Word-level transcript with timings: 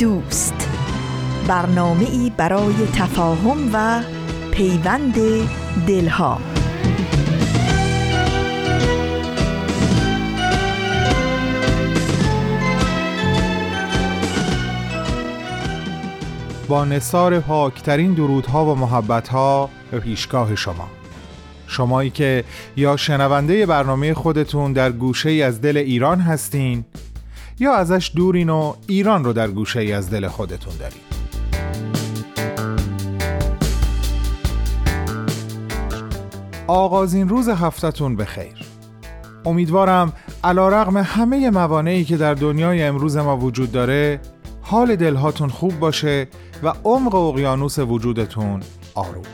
دوست. 0.00 0.68
برنامه 1.48 2.04
ای 2.04 2.32
برای 2.36 2.74
تفاهم 2.94 3.70
و 3.72 4.02
پیوند 4.50 5.14
دلها. 5.86 6.40
با 16.68 16.84
نصار 16.84 17.40
پاکترین 17.40 18.14
درودها 18.14 18.66
و 18.66 18.74
محبتها 18.74 19.70
به 19.90 20.00
پیشگاه 20.00 20.56
شما. 20.56 20.88
شمایی 21.66 22.10
که 22.10 22.44
یا 22.76 22.96
شنونده 22.96 23.66
برنامه 23.66 24.14
خودتون 24.14 24.72
در 24.72 24.92
گوشه 24.92 25.30
ای 25.30 25.42
از 25.42 25.60
دل 25.60 25.76
ایران 25.76 26.20
هستین 26.20 26.84
یا 27.60 27.74
ازش 27.74 28.12
دورین 28.16 28.50
و 28.50 28.74
ایران 28.86 29.24
رو 29.24 29.32
در 29.32 29.48
گوشه 29.48 29.80
ای 29.80 29.92
از 29.92 30.10
دل 30.10 30.28
خودتون 30.28 30.72
دارید. 30.78 31.00
آغازین 36.66 37.28
روز 37.28 37.48
هفتتون 37.48 38.16
به 38.16 38.24
خیر 38.24 38.66
امیدوارم 39.44 40.12
علا 40.44 40.68
رغم 40.68 40.96
همه 40.96 41.50
موانعی 41.50 42.04
که 42.04 42.16
در 42.16 42.34
دنیای 42.34 42.82
امروز 42.82 43.16
ما 43.16 43.36
وجود 43.36 43.72
داره 43.72 44.20
حال 44.62 44.96
دلهاتون 44.96 45.48
خوب 45.48 45.78
باشه 45.78 46.28
و 46.62 46.72
عمق 46.84 47.14
اقیانوس 47.14 47.78
وجودتون 47.78 48.60
آروم. 48.94 49.24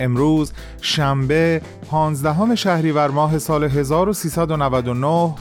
امروز 0.00 0.52
شنبه 0.80 1.62
15 1.90 2.54
شهریور 2.54 3.08
ماه 3.08 3.38
سال 3.38 3.64
1399 3.64 5.34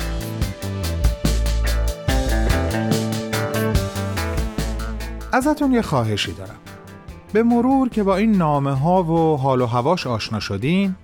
ازتون 5.32 5.74
یه 5.74 5.82
خواهشی 5.82 6.34
دارم. 6.34 6.56
به 7.34 7.44
مرور 7.44 7.90
که 7.90 8.04
با 8.04 8.16
این 8.16 8.32
نامه 8.32 8.74
ها 8.74 9.04
و 9.04 9.38
حال 9.38 9.62
و 9.62 9.66
هواش 9.66 10.08
آشنا 10.08 10.40
شدین 10.40 10.96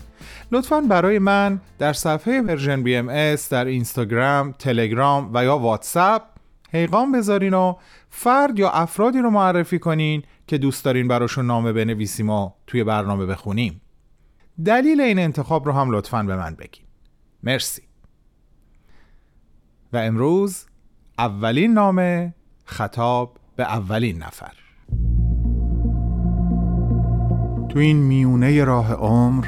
لطفا 0.53 0.81
برای 0.81 1.19
من 1.19 1.61
در 1.79 1.93
صفحه 1.93 2.41
Persian 2.41 2.83
BMS 2.83 3.49
در 3.49 3.65
اینستاگرام، 3.65 4.51
تلگرام 4.51 5.31
و 5.33 5.43
یا 5.43 5.57
واتساپ 5.57 6.21
پیغام 6.71 7.11
بذارین 7.11 7.53
و 7.53 7.75
فرد 8.09 8.59
یا 8.59 8.69
افرادی 8.69 9.19
رو 9.19 9.29
معرفی 9.29 9.79
کنین 9.79 10.23
که 10.47 10.57
دوست 10.57 10.85
دارین 10.85 11.07
براشون 11.07 11.45
نامه 11.45 11.73
بنویسیم 11.73 12.29
و 12.29 12.51
توی 12.67 12.83
برنامه 12.83 13.25
بخونیم. 13.25 13.81
دلیل 14.65 15.01
این 15.01 15.19
انتخاب 15.19 15.65
رو 15.65 15.71
هم 15.71 15.91
لطفا 15.91 16.23
به 16.23 16.35
من 16.35 16.55
بگین. 16.55 16.85
مرسی. 17.43 17.81
و 19.93 19.97
امروز 19.97 20.65
اولین 21.17 21.73
نامه 21.73 22.33
خطاب 22.65 23.37
به 23.55 23.63
اولین 23.63 24.23
نفر. 24.23 24.53
تو 27.69 27.79
این 27.79 27.97
میونه 27.97 28.63
راه 28.63 28.93
عمر 28.93 29.47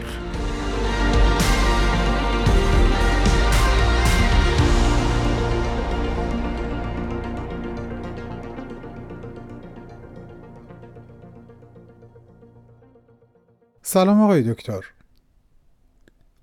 سلام 13.93 14.21
آقای 14.21 14.41
دکتر. 14.53 14.85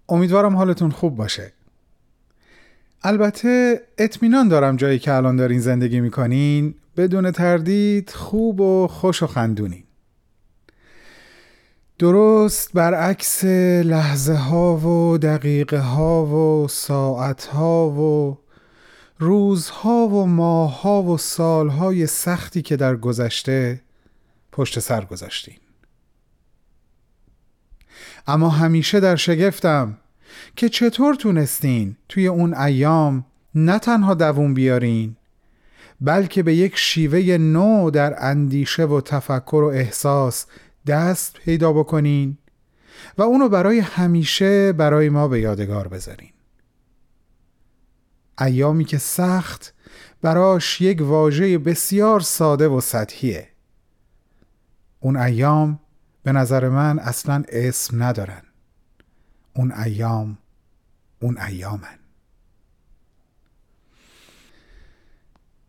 امیدوارم 0.09 0.57
حالتون 0.57 0.91
خوب 0.91 1.17
باشه. 1.17 1.53
البته 3.03 3.83
اطمینان 3.99 4.49
دارم 4.49 4.77
جایی 4.77 4.99
که 4.99 5.13
الان 5.13 5.37
دارین 5.37 5.61
زندگی 5.61 6.01
می‌کنین 6.01 6.75
بدون 6.97 7.31
تردید 7.31 8.11
خوب 8.11 8.61
و 8.61 8.89
خوش 8.89 9.23
و 9.23 9.27
خندونین. 9.27 9.85
درست 11.99 12.73
برعکس 12.73 13.45
لحظه 13.85 14.35
ها 14.35 14.77
و 14.77 15.19
دقیقه 15.19 15.79
ها 15.79 16.27
و 16.27 16.69
ساعت 16.69 17.45
ها 17.45 17.91
و 17.91 18.39
روزها 19.19 20.09
و 20.09 20.27
ماه 20.27 20.83
ها 20.83 21.03
و 21.03 21.19
سال 21.19 21.69
های 21.69 22.07
سختی 22.07 22.63
که 22.63 22.77
در 22.77 22.97
گذشته 22.97 23.81
پشت 24.53 24.79
سر 24.79 25.05
گذاشتین. 25.05 25.57
اما 28.29 28.49
همیشه 28.49 29.01
در 29.01 29.17
شگفتم 29.17 29.97
که 30.57 30.69
چطور 30.69 31.15
تونستین 31.15 31.97
توی 32.09 32.27
اون 32.27 32.55
ایام 32.55 33.25
نه 33.55 33.79
تنها 33.79 34.15
دووم 34.15 34.55
بیارین 34.55 35.17
بلکه 36.01 36.43
به 36.43 36.55
یک 36.55 36.77
شیوه 36.77 37.39
نو 37.39 37.91
در 37.91 38.15
اندیشه 38.19 38.85
و 38.85 39.01
تفکر 39.01 39.63
و 39.65 39.67
احساس 39.67 40.47
دست 40.87 41.35
پیدا 41.35 41.73
بکنین 41.73 42.39
و 43.19 43.23
اونو 43.23 43.49
برای 43.49 43.79
همیشه 43.79 44.73
برای 44.73 45.09
ما 45.09 45.29
به 45.29 45.41
یادگار 45.41 45.89
بذارین. 45.89 46.31
ایامی 48.41 48.85
که 48.85 48.99
سخت 48.99 49.75
براش 50.23 50.81
یک 50.81 51.03
واژه 51.03 51.59
بسیار 51.59 52.21
ساده 52.21 52.69
و 52.69 52.81
سطحیه. 52.81 53.49
اون 55.01 55.17
ایام 55.17 55.81
به 56.29 56.33
نظر 56.33 56.69
من 56.69 56.99
اصلا 56.99 57.43
اسم 57.49 58.03
ندارن. 58.03 58.43
اون 59.57 59.73
ایام 59.73 60.39
اون 61.23 61.39
ایامن. 61.39 61.99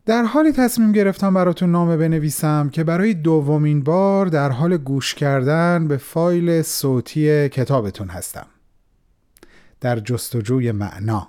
در 0.06 0.24
حالی 0.24 0.52
تصمیم 0.52 0.92
گرفتم 0.92 1.34
براتون 1.34 1.70
نامه 1.70 1.96
بنویسم 1.96 2.68
که 2.68 2.84
برای 2.84 3.14
دومین 3.14 3.82
بار 3.82 4.26
در 4.26 4.50
حال 4.50 4.76
گوش 4.76 5.14
کردن 5.14 5.88
به 5.88 5.96
فایل 5.96 6.62
صوتی 6.62 7.48
کتابتون 7.48 8.08
هستم. 8.08 8.46
در 9.80 9.98
جستجوی 9.98 10.72
معنا. 10.72 11.28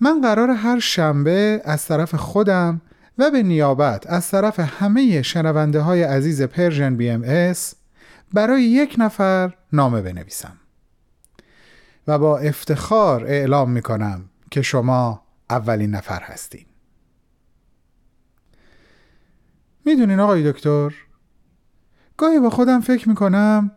من 0.00 0.20
قرار 0.20 0.50
هر 0.50 0.78
شنبه 0.78 1.62
از 1.64 1.86
طرف 1.86 2.14
خودم 2.14 2.80
و 3.18 3.30
به 3.30 3.42
نیابت 3.42 4.06
از 4.06 4.30
طرف 4.30 4.60
همه 4.60 5.22
شنونده 5.22 5.80
های 5.80 6.02
عزیز 6.02 6.42
Persian 6.42 6.96
BMS 6.96 7.74
برای 8.32 8.62
یک 8.62 8.94
نفر 8.98 9.56
نامه 9.72 10.02
بنویسم. 10.02 10.56
و 12.06 12.18
با 12.18 12.38
افتخار 12.38 13.24
اعلام 13.24 13.70
می 13.70 13.82
کنم 13.82 14.24
که 14.50 14.62
شما 14.62 15.22
اولین 15.50 15.90
نفر 15.90 16.22
هستین. 16.22 16.66
می‌دونین 19.84 20.20
آقای 20.20 20.52
دکتر؟ 20.52 20.94
گاهی 22.16 22.40
با 22.40 22.50
خودم 22.50 22.80
فکر 22.80 23.08
می‌کنم 23.08 23.70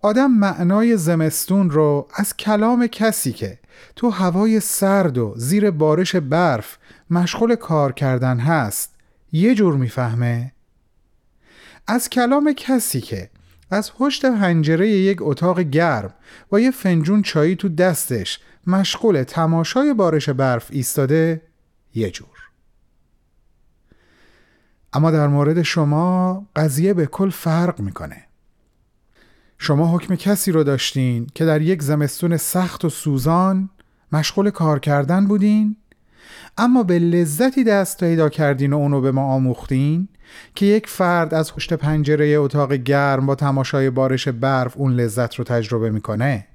آدم 0.00 0.30
معنای 0.30 0.96
زمستون 0.96 1.70
رو 1.70 2.08
از 2.14 2.36
کلام 2.36 2.86
کسی 2.86 3.32
که 3.32 3.58
تو 3.96 4.10
هوای 4.10 4.60
سرد 4.60 5.18
و 5.18 5.34
زیر 5.36 5.70
بارش 5.70 6.16
برف 6.16 6.78
مشغول 7.10 7.54
کار 7.54 7.92
کردن 7.92 8.38
هست 8.38 8.94
یه 9.32 9.54
جور 9.54 9.74
می‌فهمه؟ 9.74 10.52
از 11.86 12.10
کلام 12.10 12.52
کسی 12.52 13.00
که 13.00 13.30
از 13.72 13.94
پشت 13.94 14.26
پنجره 14.26 14.88
یک 14.88 15.18
اتاق 15.20 15.60
گرم 15.60 16.14
با 16.48 16.60
یه 16.60 16.70
فنجون 16.70 17.22
چایی 17.22 17.56
تو 17.56 17.68
دستش 17.68 18.40
مشغول 18.66 19.22
تماشای 19.22 19.94
بارش 19.94 20.28
برف 20.28 20.68
ایستاده 20.70 21.42
یه 21.94 22.10
جور. 22.10 22.28
اما 24.92 25.10
در 25.10 25.26
مورد 25.28 25.62
شما 25.62 26.46
قضیه 26.56 26.94
به 26.94 27.06
کل 27.06 27.30
فرق 27.30 27.80
می‌کنه. 27.80 28.24
شما 29.58 29.96
حکم 29.96 30.14
کسی 30.14 30.52
رو 30.52 30.64
داشتین 30.64 31.26
که 31.34 31.44
در 31.44 31.62
یک 31.62 31.82
زمستون 31.82 32.36
سخت 32.36 32.84
و 32.84 32.88
سوزان 32.88 33.70
مشغول 34.12 34.50
کار 34.50 34.78
کردن 34.78 35.26
بودین؟ 35.26 35.76
اما 36.56 36.82
به 36.82 36.98
لذتی 36.98 37.64
دست 37.64 38.00
پیدا 38.00 38.28
کردین 38.28 38.72
و 38.72 38.76
اونو 38.76 39.00
به 39.00 39.12
ما 39.12 39.22
آموختین 39.22 40.08
که 40.54 40.66
یک 40.66 40.86
فرد 40.86 41.34
از 41.34 41.54
پشت 41.54 41.72
پنجره 41.72 42.26
اتاق 42.26 42.72
گرم 42.72 43.26
با 43.26 43.34
تماشای 43.34 43.90
بارش 43.90 44.28
برف 44.28 44.76
اون 44.76 44.92
لذت 44.92 45.34
رو 45.34 45.44
تجربه 45.44 45.90
می‌کنه. 45.90 46.46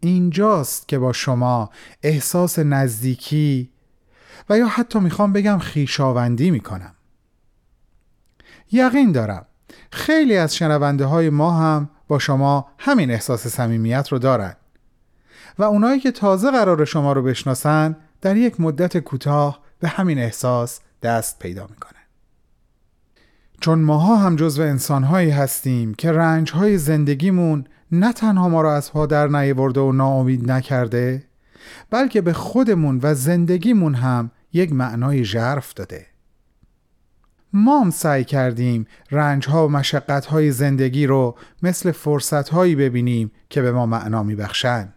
اینجاست 0.00 0.88
که 0.88 0.98
با 0.98 1.12
شما 1.12 1.70
احساس 2.02 2.58
نزدیکی 2.58 3.70
و 4.48 4.58
یا 4.58 4.66
حتی 4.66 4.98
می‌خوام 4.98 5.32
بگم 5.32 5.58
خیشاوندی 5.58 6.50
می‌کنم. 6.50 6.94
یقین 8.72 9.12
دارم 9.12 9.46
خیلی 9.92 10.36
از 10.36 10.56
شنونده 10.56 11.04
های 11.04 11.30
ما 11.30 11.50
هم 11.50 11.90
با 12.08 12.18
شما 12.18 12.68
همین 12.78 13.10
احساس 13.10 13.46
صمیمیت 13.46 14.08
رو 14.08 14.18
دارن. 14.18 14.56
و 15.58 15.62
اونایی 15.62 16.00
که 16.00 16.10
تازه 16.10 16.50
قرار 16.50 16.84
شما 16.84 17.12
رو 17.12 17.22
بشناسن 17.22 17.96
در 18.20 18.36
یک 18.36 18.60
مدت 18.60 18.98
کوتاه 18.98 19.60
به 19.80 19.88
همین 19.88 20.18
احساس 20.18 20.80
دست 21.02 21.38
پیدا 21.38 21.66
می‌کنن. 21.70 22.02
چون 23.60 23.78
ماها 23.78 24.16
هم 24.16 24.36
جزو 24.36 24.62
انسانهایی 24.62 25.30
هستیم 25.30 25.94
که 25.94 26.12
رنجهای 26.12 26.78
زندگیمون 26.78 27.64
نه 27.92 28.12
تنها 28.12 28.48
ما 28.48 28.62
را 28.62 28.74
از 28.74 28.92
پا 28.92 29.06
در 29.06 29.26
نیورده 29.26 29.80
و 29.80 29.92
ناامید 29.92 30.50
نکرده 30.50 31.24
بلکه 31.90 32.20
به 32.20 32.32
خودمون 32.32 33.00
و 33.02 33.14
زندگیمون 33.14 33.94
هم 33.94 34.30
یک 34.52 34.72
معنای 34.72 35.24
ژرف 35.24 35.74
داده. 35.74 36.06
ما 37.52 37.80
هم 37.80 37.90
سعی 37.90 38.24
کردیم 38.24 38.86
رنج 39.10 39.48
ها 39.48 39.66
و 39.66 39.70
مشقت 39.70 40.26
های 40.26 40.50
زندگی 40.50 41.06
رو 41.06 41.36
مثل 41.62 41.92
فرصت 41.92 42.48
هایی 42.48 42.74
ببینیم 42.74 43.32
که 43.50 43.62
به 43.62 43.72
ما 43.72 43.86
معنا 43.86 44.22
میبخشن. 44.22 44.92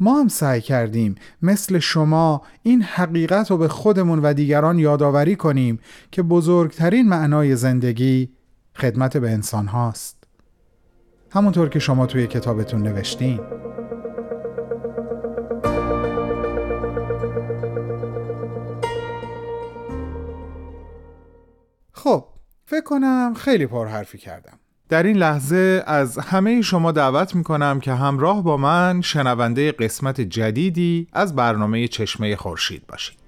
ما 0.00 0.20
هم 0.20 0.28
سعی 0.28 0.60
کردیم 0.60 1.14
مثل 1.42 1.78
شما 1.78 2.42
این 2.62 2.82
حقیقت 2.82 3.50
رو 3.50 3.58
به 3.58 3.68
خودمون 3.68 4.18
و 4.18 4.32
دیگران 4.32 4.78
یادآوری 4.78 5.36
کنیم 5.36 5.78
که 6.10 6.22
بزرگترین 6.22 7.08
معنای 7.08 7.56
زندگی 7.56 8.32
خدمت 8.74 9.16
به 9.16 9.30
انسان 9.30 9.66
هاست. 9.66 10.24
همونطور 11.30 11.68
که 11.68 11.78
شما 11.78 12.06
توی 12.06 12.26
کتابتون 12.26 12.82
نوشتین. 12.82 13.40
خب 21.92 22.24
فکر 22.64 22.84
کنم 22.84 23.34
خیلی 23.36 23.66
پرحرفی 23.66 24.18
کردم. 24.18 24.58
در 24.88 25.02
این 25.02 25.16
لحظه 25.16 25.82
از 25.86 26.18
همه 26.18 26.62
شما 26.62 26.92
دعوت 26.92 27.34
می 27.34 27.44
کنم 27.44 27.80
که 27.80 27.92
همراه 27.92 28.42
با 28.42 28.56
من 28.56 29.00
شنونده 29.00 29.72
قسمت 29.72 30.20
جدیدی 30.20 31.08
از 31.12 31.36
برنامه 31.36 31.88
چشمه 31.88 32.36
خورشید 32.36 32.86
باشید. 32.86 33.23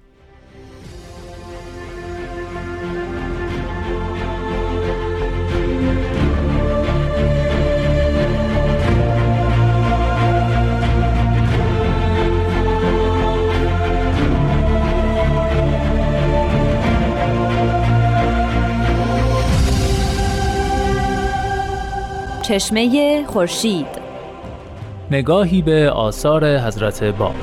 چشمه 22.47 23.23
خورشید. 23.25 23.87
نگاهی 25.11 25.61
به 25.61 25.89
آثار 25.89 26.57
حضرت 26.57 27.03
باب 27.03 27.35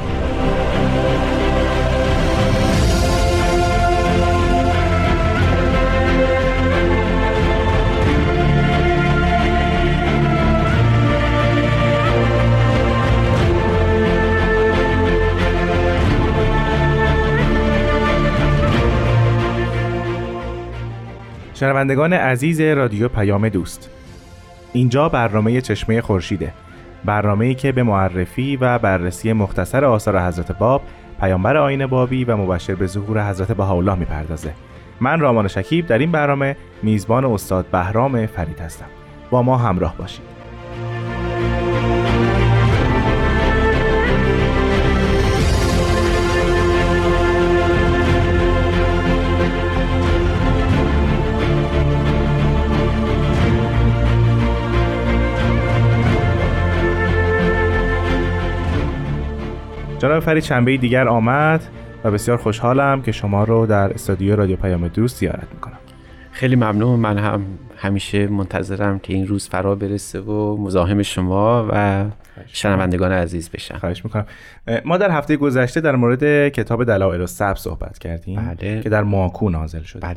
شنوندگان 21.55 22.13
عزیز 22.13 22.61
رادیو 22.61 23.09
پیام 23.09 23.49
دوست. 23.49 23.91
اینجا 24.75 25.09
برنامه 25.09 25.61
چشمه 25.61 26.01
خورشیده. 26.01 26.53
برنامه‌ای 27.05 27.55
که 27.55 27.73
به 27.73 27.83
معرفی 27.83 28.57
و 28.57 28.79
بررسی 28.79 29.33
مختصر 29.33 29.85
آثار 29.85 30.21
حضرت 30.21 30.59
باب 30.59 30.83
پیامبر 31.21 31.57
آین 31.57 31.87
بابی 31.87 32.25
و 32.25 32.37
مبشر 32.37 32.75
به 32.75 32.87
ظهور 32.87 33.31
حضرت 33.31 33.53
بهاءالله 33.53 33.95
می‌پردازه. 33.95 34.55
من 35.01 35.21
رامان 35.21 35.49
شکیب 35.49 35.87
در 35.87 35.99
این 35.99 36.13
برنامه 36.13 36.57
میزبان 36.83 37.25
استاد 37.25 37.67
بهرام 37.67 38.27
فرید 38.27 38.61
هستم. 38.61 38.87
با 39.31 39.43
ما 39.43 39.59
همراه 39.59 39.97
باشید. 39.97 40.34
فرید 60.25 60.43
شنبه 60.43 60.77
دیگر 60.77 61.09
آمد 61.09 61.65
و 62.05 62.11
بسیار 62.11 62.37
خوشحالم 62.37 63.03
که 63.03 63.13
شما 63.13 63.45
رو 63.45 63.67
در 63.67 63.93
استودیو 63.93 64.37
رادیو 64.37 64.57
پیام 64.57 64.89
دوست 64.89 65.19
زیارت 65.19 65.47
می‌کنم. 65.55 65.79
خیلی 66.33 66.57
ممنون. 66.57 67.01
من 67.01 67.19
هم 67.19 67.43
همیشه 67.77 68.27
منتظرم 68.27 68.99
که 68.99 69.15
این 69.15 69.27
روز 69.27 69.49
فرا 69.49 69.75
برسه 69.75 70.21
و 70.21 70.57
مزاحم 70.57 71.03
شما 71.03 71.69
و 71.71 72.05
شنوندگان 72.47 73.13
عزیز 73.13 73.51
بشم. 73.51 73.79
خواهش 73.79 74.05
می‌کنم. 74.05 74.27
ما 74.85 74.97
در 74.97 75.11
هفته 75.11 75.37
گذشته 75.37 75.81
در 75.81 75.97
مورد 75.97 76.49
کتاب 76.49 76.85
دلایل 76.85 77.21
السبز 77.21 77.59
صحبت 77.59 77.99
کردیم 77.99 78.55
بله. 78.61 78.81
که 78.81 78.89
در 78.89 79.03
ماکو 79.03 79.51
نازل 79.51 79.83
شده. 79.83 80.01
بله. 80.01 80.17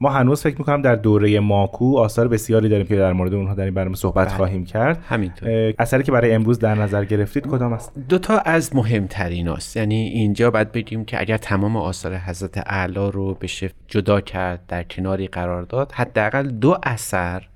ما 0.00 0.10
هنوز 0.10 0.42
فکر 0.42 0.58
می‌کنم 0.58 0.82
در 0.82 0.94
دوره 0.94 1.40
ماکو 1.40 1.98
آثار 1.98 2.28
بسیاری 2.28 2.68
داریم 2.68 2.86
که 2.86 2.96
در 2.96 3.12
مورد 3.12 3.34
اونها 3.34 3.54
در 3.54 3.64
این 3.64 3.74
برنامه 3.74 3.96
صحبت 3.96 4.26
بله. 4.26 4.36
خواهیم 4.36 4.64
کرد. 4.64 5.04
همینطور. 5.08 5.74
اثری 5.78 6.02
که 6.02 6.12
برای 6.12 6.32
امروز 6.32 6.58
در 6.58 6.74
نظر 6.74 7.04
گرفتید 7.04 7.46
کدام 7.46 7.72
است؟ 7.72 7.92
دو 8.08 8.18
تا 8.18 8.38
از 8.38 8.76
مهمترین 8.76 9.48
است 9.48 9.76
یعنی 9.76 9.94
اینجا 9.94 10.50
باید 10.50 10.72
بگیم 10.72 11.04
که 11.04 11.20
اگر 11.20 11.36
تمام 11.36 11.76
آثار 11.76 12.16
حضرت 12.16 12.58
اعلی 12.66 13.10
رو 13.12 13.34
بشه 13.34 13.70
جدا 13.88 14.20
کرد 14.20 14.66
در 14.68 14.82
کناری 14.82 15.26
قرار 15.26 15.62
داد 15.62 15.92
حداقل 15.92 16.48
دو 16.48 16.78
اثر 16.82 17.48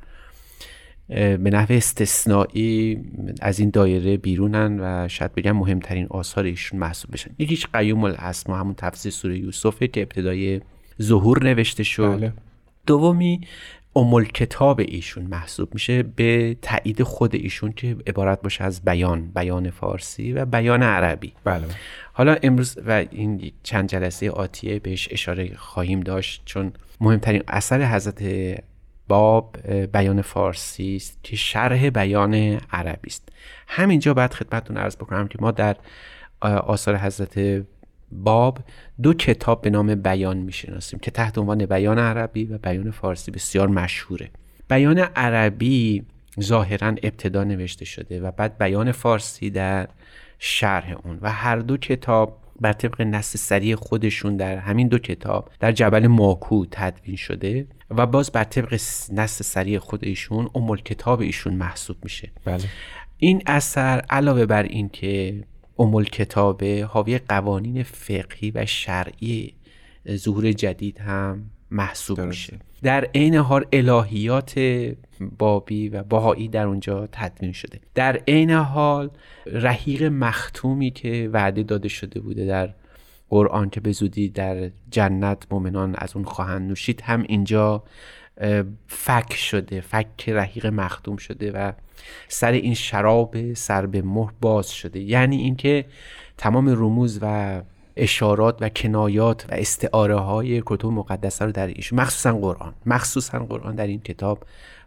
به 1.09 1.51
نحو 1.53 1.73
استثنایی 1.73 3.05
از 3.41 3.59
این 3.59 3.71
دایره 3.71 4.17
بیرونن 4.17 4.81
و 4.81 5.09
شاید 5.09 5.35
بگم 5.35 5.53
مهمترین 5.53 6.07
آثار 6.11 6.45
ایشون 6.45 6.79
محسوب 6.79 7.13
بشن. 7.13 7.31
یکیش 7.39 7.67
قیوم 7.67 8.05
الاسما 8.05 8.57
همون 8.57 8.75
تفسیر 8.75 9.13
سوره 9.13 9.39
یوسفه 9.39 9.89
که 9.89 10.03
ابتدای 10.03 10.61
ظهور 11.03 11.45
نوشته 11.45 11.83
شد. 11.83 12.17
بله. 12.17 12.33
دومی 12.87 13.41
امول 13.97 14.25
کتاب 14.25 14.81
ایشون 14.81 15.25
محسوب 15.25 15.75
میشه 15.75 16.03
به 16.03 16.57
تایید 16.63 17.03
خود 17.03 17.35
ایشون 17.35 17.73
که 17.73 17.97
عبارت 18.07 18.43
باشه 18.43 18.65
از 18.65 18.85
بیان 18.85 19.29
بیان 19.35 19.71
فارسی 19.71 20.33
و 20.33 20.45
بیان 20.45 20.83
عربی. 20.83 21.33
بله. 21.45 21.65
حالا 22.13 22.37
امروز 22.43 22.79
و 22.87 23.05
این 23.11 23.53
چند 23.63 23.89
جلسه 23.89 24.31
آتیه 24.31 24.79
بهش 24.79 25.09
اشاره 25.11 25.55
خواهیم 25.57 26.01
داشت 26.01 26.43
چون 26.45 26.73
مهمترین 27.01 27.43
اثر 27.49 27.83
حضرت 27.95 28.23
باب 29.09 29.57
بیان 29.93 30.23
فارسی 30.23 30.97
است 30.97 31.19
که 31.23 31.37
شرح 31.37 31.91
بیان 31.91 32.35
عربی 32.71 33.09
است. 33.09 33.29
همینجا 33.69 34.15
باید 34.15 34.35
خدمتتون 34.35 34.77
عرض 34.77 34.97
بکنم 34.97 35.29
که 35.29 35.39
ما 35.41 35.51
در 35.51 35.77
آثار 36.41 36.97
حضرت 36.97 37.65
باب 38.13 38.59
دو 39.03 39.15
کتاب 39.15 39.63
به 39.63 39.71
نام 39.71 39.95
بیان 39.95 40.37
می‌شناسیم 40.37 40.99
که 40.99 41.11
تحت 41.11 41.39
عنوان 41.39 41.67
بیان 41.67 41.99
عربی 41.99 42.45
و 42.45 42.59
بیان 42.59 42.91
فارسی 42.91 43.31
بسیار 43.31 43.69
مشهوره. 43.69 44.31
بیان 44.69 44.99
عربی 44.99 46.05
ظاهرا 46.41 46.89
ابتدا 46.89 47.45
نوشته 47.45 47.85
شده 47.85 48.21
و 48.21 48.31
بعد 48.31 48.59
بیان 48.59 48.93
فارسی 48.93 49.51
در 49.51 49.89
شرح 50.39 50.97
اون 51.05 51.19
و 51.23 51.33
هر 51.33 51.57
دو 51.57 51.77
کتاب 51.77 52.39
بر 52.61 52.73
طبق 52.73 53.03
نص 53.03 53.37
سریع 53.37 53.77
خودشون 53.77 54.37
در 54.37 54.57
همین 54.57 54.89
دو 54.89 54.99
کتاب 54.99 55.51
در 55.61 55.73
جبل 55.73 56.07
ماکو 56.07 56.67
تدوین 56.71 57.17
شده 57.17 57.67
و 57.91 58.07
باز 58.07 58.31
بر 58.33 58.45
طبق 58.45 58.75
نص 59.13 59.43
سریع 59.43 59.79
خود 59.79 60.05
ایشون 60.05 60.51
ام 60.55 60.77
کتاب 60.77 61.21
ایشون 61.21 61.55
محسوب 61.55 61.97
میشه. 62.03 62.31
بله. 62.45 62.65
این 63.19 63.43
اثر 63.47 64.05
علاوه 64.11 64.47
بر 64.47 64.63
این 64.63 64.89
که 64.89 65.45
ام 65.79 66.05
کتابه 66.05 66.85
حاوی 66.85 67.19
قوانین 67.19 67.83
فقهی 67.83 68.51
و 68.55 68.67
شرعی 68.67 69.55
ظهور 70.11 70.53
جدید 70.53 70.99
هم 70.99 71.51
محسوب 71.71 72.17
درسته. 72.17 72.29
میشه 72.29 72.59
در 72.83 73.05
عین 73.05 73.35
حال 73.35 73.65
الهیات 73.73 74.61
بابی 75.39 75.89
و 75.89 76.03
باهایی 76.03 76.49
در 76.49 76.67
اونجا 76.67 77.09
تدوین 77.13 77.53
شده 77.53 77.81
در 77.95 78.17
عین 78.29 78.51
حال 78.51 79.11
رحیق 79.47 80.03
مختومی 80.03 80.91
که 80.91 81.31
وعده 81.33 81.63
داده 81.63 81.89
شده 81.89 82.21
بوده 82.21 82.47
در 82.47 82.75
قرآن 83.29 83.71
که 83.71 83.81
به 83.81 83.93
زودی 83.93 84.29
در 84.29 84.71
جنت 84.91 85.47
مؤمنان 85.51 85.95
از 85.99 86.17
اون 86.17 86.25
خواهند 86.25 86.69
نوشید 86.69 87.01
هم 87.01 87.25
اینجا 87.29 87.83
فک 88.87 89.35
شده 89.35 89.81
فک 89.81 90.29
رحیق 90.29 90.67
مختوم 90.67 91.17
شده 91.17 91.53
و 91.53 91.73
سر 92.29 92.53
این 92.53 92.75
شراب 92.75 93.55
سر 93.55 93.87
به 93.87 94.03
مهر 94.03 94.33
باز 94.41 94.71
شده. 94.71 95.01
یعنی 95.01 95.37
اینکه 95.37 95.85
تمام 96.39 96.69
رموز 96.69 97.19
و 97.23 97.63
اشارات 97.97 98.59
و 98.61 98.69
کنایات 98.69 99.47
و 99.51 99.55
استعاره 99.55 100.17
های 100.17 100.63
کتب 100.67 100.87
مقدسه 100.87 101.45
رو 101.45 101.53
در 101.53 101.67
ایشون 101.67 102.01
مخصوصا 102.01 102.33
قرآن 102.33 102.75
مخصوصا 102.87 103.39
قرآن 103.39 103.75
در 103.75 103.87
این 103.87 104.01
کتاب 104.01 104.45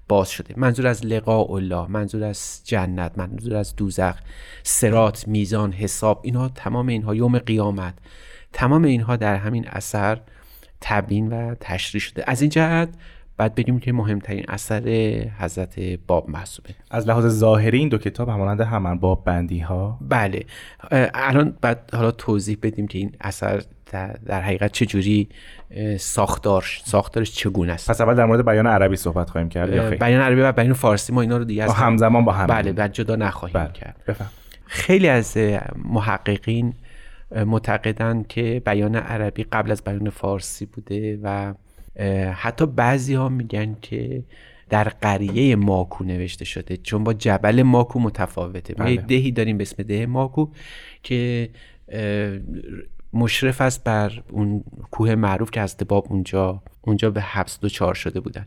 باز 0.08 0.30
شده. 0.30 0.54
منظور 0.58 0.88
از 0.88 1.06
لقاء 1.06 1.52
الله 1.52 1.88
منظور 1.88 2.24
از 2.24 2.62
جنت 2.64 3.12
منظور 3.18 3.56
از 3.56 3.76
دوزخ 3.76 4.16
سرات 4.64 5.28
میزان 5.28 5.72
حساب 5.72 6.22
اینها 6.24 6.50
تمام 6.50 6.88
اینها 6.88 7.16
یوم 7.16 7.40
قیامت 7.40 7.94
تمام 8.54 8.84
اینها 8.84 9.16
در 9.16 9.36
همین 9.36 9.68
اثر 9.68 10.22
تبیین 10.82 11.28
و 11.30 11.56
تشریح 11.60 12.02
شده. 12.02 12.24
از 12.28 12.42
این 12.42 12.50
جهت 12.50 12.90
بعد 13.38 13.56
بگیم 13.56 13.80
که 13.80 13.94
مهمترین 13.94 14.46
اثر 14.48 14.82
حضرت 15.40 15.80
باب 16.08 16.30
محسوبه. 16.30 16.70
از 16.92 17.08
لحاظ 17.08 17.26
ظاهری 17.26 17.78
این 17.78 17.90
دو 17.90 17.98
کتاب 17.98 18.30
همانند 18.30 18.62
همان 18.62 19.00
باب 19.00 19.24
بندی 19.24 19.60
ها 19.60 19.98
بله 20.02 20.46
الان 21.14 21.58
بعد 21.62 21.90
حالا 21.94 22.12
توضیح 22.12 22.58
بدیم 22.62 22.88
که 22.88 22.98
این 22.98 23.12
اثر 23.22 23.62
در, 24.26 24.42
حقیقت 24.42 24.72
چجوری 24.72 25.30
اه، 25.72 25.98
ساختار 25.98 26.66
ساختارش 26.86 27.32
چگونه 27.32 27.74
است. 27.74 27.90
پس 27.90 28.02
اول 28.02 28.16
در 28.16 28.26
مورد 28.26 28.46
بیان 28.46 28.68
عربی 28.68 28.96
صحبت 28.96 29.30
خواهیم 29.30 29.50
کرد 29.50 29.74
یا 29.74 29.90
خیر؟ 29.90 30.00
بیان 30.00 30.22
عربی 30.22 30.42
و 30.42 30.52
بیان 30.52 30.74
فارسی 30.74 31.14
ما 31.14 31.22
اینا 31.22 31.38
رو 31.38 31.44
دیگه 31.44 31.72
همزمان 31.72 32.26
با 32.26 32.32
هم 32.32 32.48
بله 32.48 32.72
بعد 32.72 32.94
جدا 32.94 33.16
نخواهیم 33.16 33.64
بله 33.64 33.74
کرد. 33.74 33.96
بفهم. 34.08 34.30
خیلی 34.66 35.08
از 35.08 35.38
محققین 35.86 36.74
معتقدند 37.46 38.28
که 38.28 38.62
بیان 38.66 38.96
عربی 38.96 39.44
قبل 39.44 39.72
از 39.72 39.84
بیان 39.84 40.10
فارسی 40.10 40.66
بوده 40.66 41.20
و 41.24 41.54
حتی 42.34 42.66
بعضی 42.66 43.14
ها 43.14 43.30
میگن 43.30 43.76
که 43.82 44.24
در 44.70 44.84
قریه 44.84 45.56
ماکو 45.56 46.04
نوشته 46.04 46.46
شده 46.46 46.78
چون 46.78 47.04
با 47.04 47.14
جبل 47.14 47.64
ماکو 47.64 48.00
متفاوته 48.00 48.76
ما 48.78 48.86
بله. 48.86 48.94
یه 48.94 49.02
دهی 49.02 49.32
داریم 49.32 49.58
به 49.58 49.62
اسم 49.62 49.84
ده 49.84 50.06
ماکو 50.06 50.48
که 51.04 51.50
مشرف 53.14 53.62
است 53.62 53.84
بر 53.84 54.24
اون 54.32 54.64
کوه 54.92 55.16
معروف 55.16 55.52
که 55.52 55.62
حضرت 55.62 55.84
باب 55.84 56.08
اونجا 56.10 56.64
اونجا 56.82 57.12
به 57.12 57.22
حبس 57.22 57.60
دچار 57.60 57.94
شده 57.94 58.20
بودن 58.20 58.46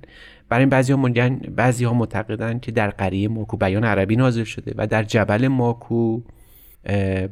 برای 0.48 0.62
این 0.62 0.68
بعضی 0.68 0.92
ها 0.92 1.02
میگن 1.02 1.36
بعضی 1.36 1.84
ها 1.84 1.94
معتقدن 1.94 2.58
که 2.58 2.72
در 2.72 2.90
قریه 2.90 3.28
ماکو 3.28 3.56
بیان 3.56 3.84
عربی 3.84 4.16
نازل 4.16 4.44
شده 4.44 4.74
و 4.76 4.86
در 4.86 5.02
جبل 5.02 5.48
ماکو 5.48 6.20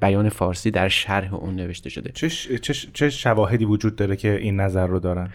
بیان 0.01 0.29
فارسی 0.29 0.71
در 0.71 0.89
شرح 0.89 1.35
اون 1.35 1.55
نوشته 1.55 1.91
شده. 1.91 2.11
چه, 2.15 2.29
چه, 2.93 3.11
شواهدی 3.11 3.65
وجود 3.65 3.97
داره 3.97 4.17
که 4.17 4.37
این 4.37 4.61
نظر 4.61 4.87
رو 4.87 4.99
دارن؟ 4.99 5.31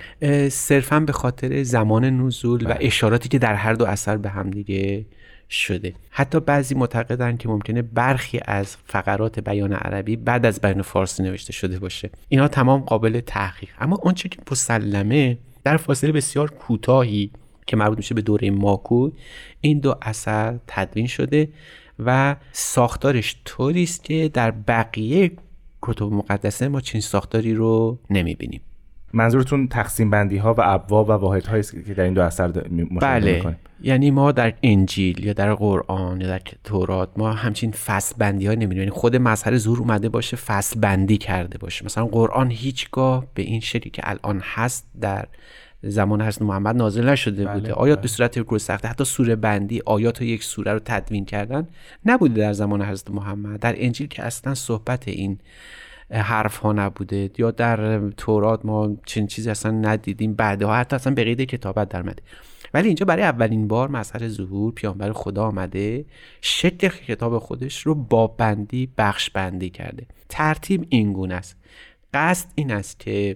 صرفا 0.50 1.00
به 1.00 1.12
خاطر 1.12 1.64
زمان 1.64 2.06
نزول 2.06 2.68
و 2.68 2.74
اشاراتی 2.80 3.30
که 3.30 3.40
در 3.40 3.54
هر 3.54 3.74
دو 3.74 3.86
اثر 3.86 4.18
به 4.18 4.30
هم 4.30 4.50
دیگه 4.50 5.06
شده. 5.50 5.94
حتی 6.10 6.40
بعضی 6.40 6.76
معتقدن 6.76 7.38
که 7.38 7.50
ممکنه 7.50 7.82
برخی 7.82 8.40
از 8.46 8.78
فقرات 8.86 9.40
بیان 9.40 9.74
عربی 9.74 10.16
بعد 10.16 10.46
از 10.46 10.62
بیان 10.62 10.82
فارسی 10.82 11.24
نوشته 11.24 11.54
شده 11.54 11.80
باشه. 11.80 12.10
اینا 12.30 12.48
تمام 12.48 12.82
قابل 12.82 13.20
تحقیق. 13.20 13.70
اما 13.80 14.00
اونچه 14.04 14.30
که 14.30 14.38
مسلمه 14.52 15.38
در 15.64 15.78
فاصله 15.78 16.12
بسیار 16.12 16.52
کوتاهی 16.52 17.32
که 17.68 17.78
مربوط 17.78 17.98
میشه 17.98 18.16
به 18.16 18.22
دوره 18.22 18.52
ماکو 18.52 19.12
این 19.62 19.80
دو 19.80 19.96
اثر 20.02 20.60
تدوین 20.68 21.08
شده. 21.08 21.50
و 22.06 22.36
ساختارش 22.52 23.42
طوری 23.46 23.84
است 23.84 24.04
که 24.04 24.30
در 24.34 24.52
بقیه 24.52 25.32
کتب 25.82 26.04
مقدسه 26.04 26.68
ما 26.68 26.82
چنین 26.82 27.02
ساختاری 27.02 27.54
رو 27.54 28.00
نمی‌بینیم. 28.10 28.62
منظورتون 29.14 29.68
تقسیم 29.68 30.10
بندی 30.10 30.38
ها 30.38 30.54
و 30.54 30.62
ابواب 30.64 31.10
و 31.10 31.12
واحد 31.12 31.46
هایی 31.46 31.64
که 31.64 31.94
در 31.94 32.04
این 32.04 32.14
دو 32.14 32.22
اثر 32.22 32.48
مشاهده 32.48 33.00
بله. 33.00 33.36
می‌کنیم. 33.36 33.58
یعنی 33.84 34.12
ما 34.12 34.32
در 34.32 34.54
انجیل 34.64 35.26
یا 35.26 35.34
در 35.34 35.54
قرآن 35.54 36.22
یا 36.22 36.28
در 36.28 36.42
تورات 36.64 37.10
ما 37.18 37.34
همچین 37.34 37.72
فصل 37.72 38.16
بندی 38.18 38.48
ها 38.48 38.54
نمی‌دونیم 38.54 38.78
یعنی 38.78 38.92
خود 38.92 39.16
مظهر 39.16 39.58
زور 39.58 39.80
اومده 39.80 40.10
باشه 40.10 40.38
فصل 40.38 40.80
بندی 40.80 41.18
کرده 41.18 41.58
باشه. 41.58 41.86
مثلا 41.86 42.06
قرآن 42.06 42.52
هیچگاه 42.52 43.26
به 43.34 43.42
این 43.44 43.60
شکلی 43.60 43.90
که 43.90 44.02
الان 44.06 44.42
هست 44.44 44.88
در 45.02 45.28
زمان 45.84 46.22
حضرت 46.22 46.42
محمد 46.42 46.76
نازل 46.76 47.10
نشده 47.10 47.46
بله، 47.46 47.54
بوده. 47.54 47.74
آیات 47.74 47.98
بله. 47.98 48.02
به 48.02 48.08
صورت 48.08 48.40
گسترده 48.40 48.88
حتی 48.88 49.06
سوره 49.06 49.36
بندی 49.36 49.82
آیات 49.86 50.22
یک 50.22 50.44
سوره 50.44 50.74
رو 50.74 50.80
تدوین 50.86 51.26
کردن 51.26 51.68
نبوده 52.06 52.42
در 52.42 52.54
زمان 52.54 52.82
حضرت 52.82 53.12
محمد. 53.12 53.60
در 53.60 53.74
انجیل 53.78 54.08
که 54.08 54.24
اصلا 54.24 54.56
صحبت 54.56 55.08
این 55.08 55.40
حرف 56.12 56.58
ها 56.58 56.74
نبوده 56.74 57.30
یا 57.38 57.52
در 57.52 58.10
تورات 58.10 58.66
ما 58.66 58.98
چنین 59.06 59.28
چیزی 59.28 59.50
اصلا 59.50 59.72
ندیدیم 59.72 60.34
بعدها 60.34 60.76
حتی 60.76 60.96
اصلا 60.96 61.14
به 61.14 61.24
قید 61.24 61.42
کتابت 61.42 61.90
در 61.90 62.00
اومده. 62.00 62.24
ولی 62.74 62.88
اینجا 62.88 63.06
برای 63.06 63.24
اولین 63.24 63.68
بار 63.68 63.90
مظهر 63.90 64.28
ظهور 64.28 64.74
پیامبر 64.74 65.12
خدا 65.12 65.46
آمده 65.46 66.06
شکل 66.42 66.88
کتاب 66.88 67.40
خودش 67.40 67.82
رو 67.82 67.96
با 67.96 68.28
بندی 68.28 68.90
بخش 68.98 69.30
بندی 69.30 69.70
کرده. 69.70 70.06
ترتیب 70.30 70.86
این 70.90 71.14
گونه 71.14 71.36
است. 71.36 71.58
قصد 72.14 72.48
این 72.56 72.72
است 72.72 73.00
که 73.00 73.36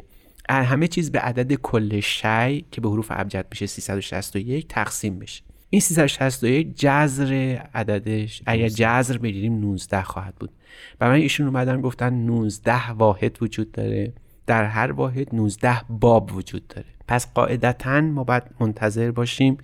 همه 0.50 0.88
چیز 0.88 1.12
به 1.12 1.20
عدد 1.20 1.54
کل 1.54 2.00
شی 2.00 2.66
که 2.72 2.82
به 2.82 2.90
حروف 2.90 3.08
ابجد 3.10 3.48
میشه 3.52 3.66
361 3.66 4.68
تقسیم 4.68 5.20
بشه. 5.20 5.44
این 5.70 5.82
361 5.82 6.76
جذر 6.76 7.58
عددش 7.74 8.42
اگر 8.46 8.68
جذر 8.68 9.18
بگیریم 9.18 9.60
19 9.60 10.02
خواهد 10.02 10.36
بود. 10.36 10.52
برای 11.00 11.22
ایشون 11.22 11.48
اومدن 11.48 11.82
گفتن 11.82 12.14
19 12.14 12.92
واحد 12.92 13.38
وجود 13.42 13.72
داره. 13.72 14.14
در 14.48 14.66
هر 14.66 14.92
واحد 14.92 15.36
19 15.36 15.82
باب 15.90 16.32
وجود 16.36 16.68
داره. 16.68 16.88
پس 17.08 17.34
قاعدتا 17.34 18.02
ما 18.02 18.24
باید 18.24 18.44
منتظر 18.60 19.12
باشیم 19.12 19.58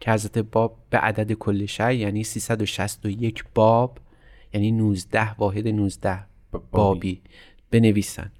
که 0.00 0.12
حضرت 0.12 0.38
باب 0.38 0.76
به 0.90 0.98
عدد 0.98 1.32
کل 1.32 1.66
شی 1.66 1.94
یعنی 1.94 2.24
361 2.24 3.44
باب 3.54 3.98
یعنی 4.52 4.72
19 4.72 5.34
واحد 5.34 5.68
19 5.68 6.18
بابی 6.70 7.22
بنویسن. 7.70 8.30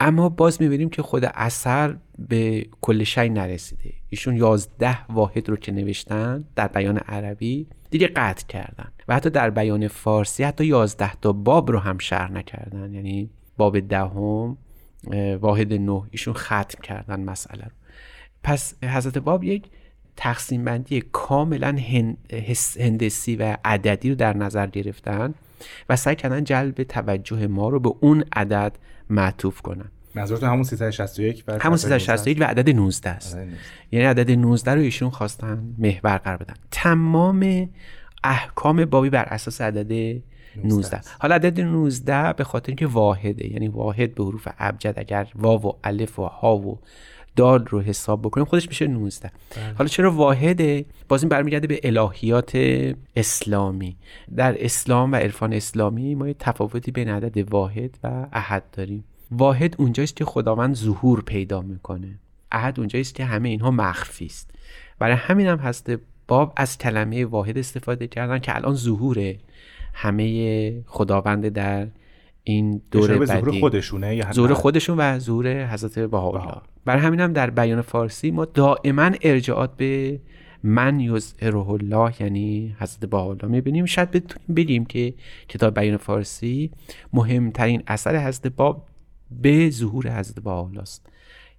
اما 0.00 0.28
باز 0.28 0.62
می‌بینیم 0.62 0.90
که 0.90 1.02
خود 1.02 1.24
اثر 1.24 1.96
به 2.18 2.66
کل 2.80 3.04
شی 3.04 3.28
نرسیده. 3.28 3.92
ایشون 4.08 4.36
یازده 4.36 5.12
واحد 5.12 5.48
رو 5.48 5.56
که 5.56 5.72
نوشتن 5.72 6.44
در 6.56 6.68
بیان 6.68 6.98
عربی 6.98 7.66
دیگه 7.90 8.06
قطع 8.06 8.46
کردن 8.46 8.92
و 9.08 9.14
حتی 9.14 9.30
در 9.30 9.50
بیان 9.50 9.88
فارسی 9.88 10.44
حتی 10.44 10.66
یازده 10.66 11.14
تا 11.14 11.32
باب 11.32 11.70
رو 11.70 11.78
هم 11.78 11.98
شرح 11.98 12.32
نکردن. 12.32 12.94
یعنی 12.94 13.30
باب 13.56 13.80
دهم 13.80 14.56
واحد 15.40 15.72
نه 15.72 16.02
ایشون 16.10 16.34
ختم 16.34 16.82
کردن 16.82 17.20
مسئله 17.20 17.64
رو. 17.64 17.70
پس 18.42 18.84
حضرت 18.84 19.18
باب 19.18 19.44
یک 19.44 19.64
تقسیم 20.16 20.64
بندی 20.64 21.02
کاملا 21.12 21.76
هندسی 22.78 23.36
و 23.36 23.56
عددی 23.64 24.08
رو 24.08 24.14
در 24.14 24.36
نظر 24.36 24.66
گرفتن 24.66 25.34
و 25.88 25.96
سعی 25.96 26.16
کردن 26.16 26.44
جلب 26.44 26.82
توجه 26.82 27.46
ما 27.46 27.68
رو 27.68 27.80
به 27.80 27.92
اون 28.00 28.24
عدد 28.32 28.78
معطوف 29.10 29.60
کنن. 29.60 29.90
منظورتون 30.14 30.48
همون 30.48 30.62
361 30.62 31.44
و 31.48 31.58
همون 31.60 31.76
361 31.76 32.40
و 32.40 32.44
عدد 32.44 32.70
19 32.70 33.10
است. 33.10 33.38
یعنی 33.92 34.06
عدد 34.06 34.30
19 34.30 34.74
رو 34.74 34.80
ایشون 34.80 35.10
خواستن 35.10 35.74
محور 35.78 36.18
قرار 36.18 36.36
بدن. 36.36 36.54
تمام 36.70 37.70
احکام 38.24 38.84
بابی 38.84 39.10
بر 39.10 39.24
اساس 39.24 39.60
عدد 39.60 40.20
19 40.64 41.00
حالا 41.18 41.34
عدد 41.34 41.60
19 41.60 42.32
به 42.32 42.44
خاطر 42.44 42.70
اینکه 42.70 42.86
واحده. 42.86 43.52
یعنی 43.52 43.68
واحد 43.68 44.14
به 44.14 44.24
حروف 44.24 44.48
ابجد 44.58 44.94
اگر 44.96 45.28
واو 45.34 45.62
و 45.62 45.72
الف 45.84 46.18
و 46.18 46.22
ها 46.22 46.56
و 46.56 46.78
دال 47.36 47.66
رو 47.66 47.80
حساب 47.80 48.22
بکنیم 48.22 48.44
خودش 48.44 48.68
میشه 48.68 48.86
19 48.86 49.30
بله. 49.56 49.74
حالا 49.78 49.88
چرا 49.88 50.10
واحده؟ 50.10 50.84
باز 51.08 51.22
این 51.22 51.28
برمیگرده 51.28 51.66
به 51.66 51.80
الهیات 51.82 52.52
اسلامی. 53.16 53.96
در 54.36 54.64
اسلام 54.64 55.12
و 55.12 55.16
عرفان 55.16 55.52
اسلامی 55.52 56.14
ما 56.14 56.28
یه 56.28 56.34
تفاوتی 56.38 56.90
بین 56.90 57.08
عدد 57.08 57.52
واحد 57.52 57.98
و 58.04 58.26
احد 58.32 58.64
داریم. 58.72 59.04
واحد 59.30 59.74
اونجاست 59.78 60.16
که 60.16 60.24
خداوند 60.24 60.74
ظهور 60.74 61.22
پیدا 61.22 61.60
می‌کنه. 61.60 62.18
احد 62.52 62.80
اونجاست 62.80 63.14
که 63.14 63.24
همه 63.24 63.48
اینها 63.48 63.70
مخفی 63.70 64.26
است. 64.26 64.50
برای 64.98 65.16
همین 65.16 65.46
هم 65.46 65.58
هست 65.58 65.92
باب 66.28 66.52
از 66.56 66.78
کلمه 66.78 67.24
واحد 67.24 67.58
استفاده 67.58 68.06
کردن 68.06 68.38
که 68.38 68.56
الان 68.56 68.74
ظهور 68.74 69.34
همه 69.94 70.84
خداوند 70.86 71.48
در 71.48 71.86
این 72.44 72.82
دوره 72.90 73.18
بعدی 73.18 73.40
ظهور 73.40 73.60
خودشونه 73.60 74.16
یا 74.16 74.32
ظهور 74.32 74.54
خودشون 74.54 74.96
و 74.98 75.18
ظهور 75.18 75.66
حضرت 75.66 75.98
بهاءالله. 75.98 76.73
برای 76.84 77.02
همین 77.02 77.20
هم 77.20 77.32
در 77.32 77.50
بیان 77.50 77.80
فارسی 77.82 78.30
ما 78.30 78.44
دائما 78.44 79.10
ارجاعات 79.22 79.76
به 79.76 80.20
من 80.62 81.00
یظهره 81.00 81.68
الله 81.68 82.22
یعنی 82.22 82.76
حضرت 82.78 83.04
بهاءالله 83.04 83.48
می‌بینیم. 83.48 83.84
شاید 83.84 84.10
بتونیم 84.10 84.54
بگیم 84.56 84.84
که 84.84 85.14
کتاب 85.48 85.74
بیان 85.74 85.96
فارسی 85.96 86.70
مهمترین 87.12 87.82
اثر 87.86 88.26
حضرت 88.26 88.46
باب 88.46 88.86
به 89.30 89.70
ظهور 89.70 90.18
حضرت 90.18 90.40
بهاءالله 90.44 90.80
است. 90.80 91.06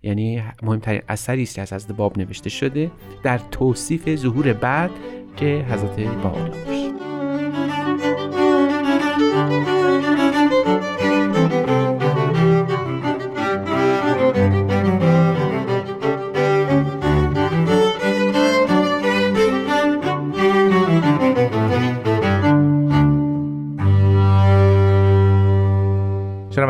یعنی 0.03 0.43
مهمترین 0.63 1.01
اثری 1.09 1.43
است 1.43 1.55
که 1.55 1.61
از 1.61 1.73
حضرت 1.73 1.91
باب 1.91 2.17
نوشته 2.17 2.49
شده 2.49 2.91
در 3.23 3.37
توصیف 3.51 4.15
ظهور 4.15 4.53
بعد 4.53 4.91
که 5.37 5.65
حضرت 5.69 5.95
بهاءالله 5.95 6.63
باشه. 6.65 7.14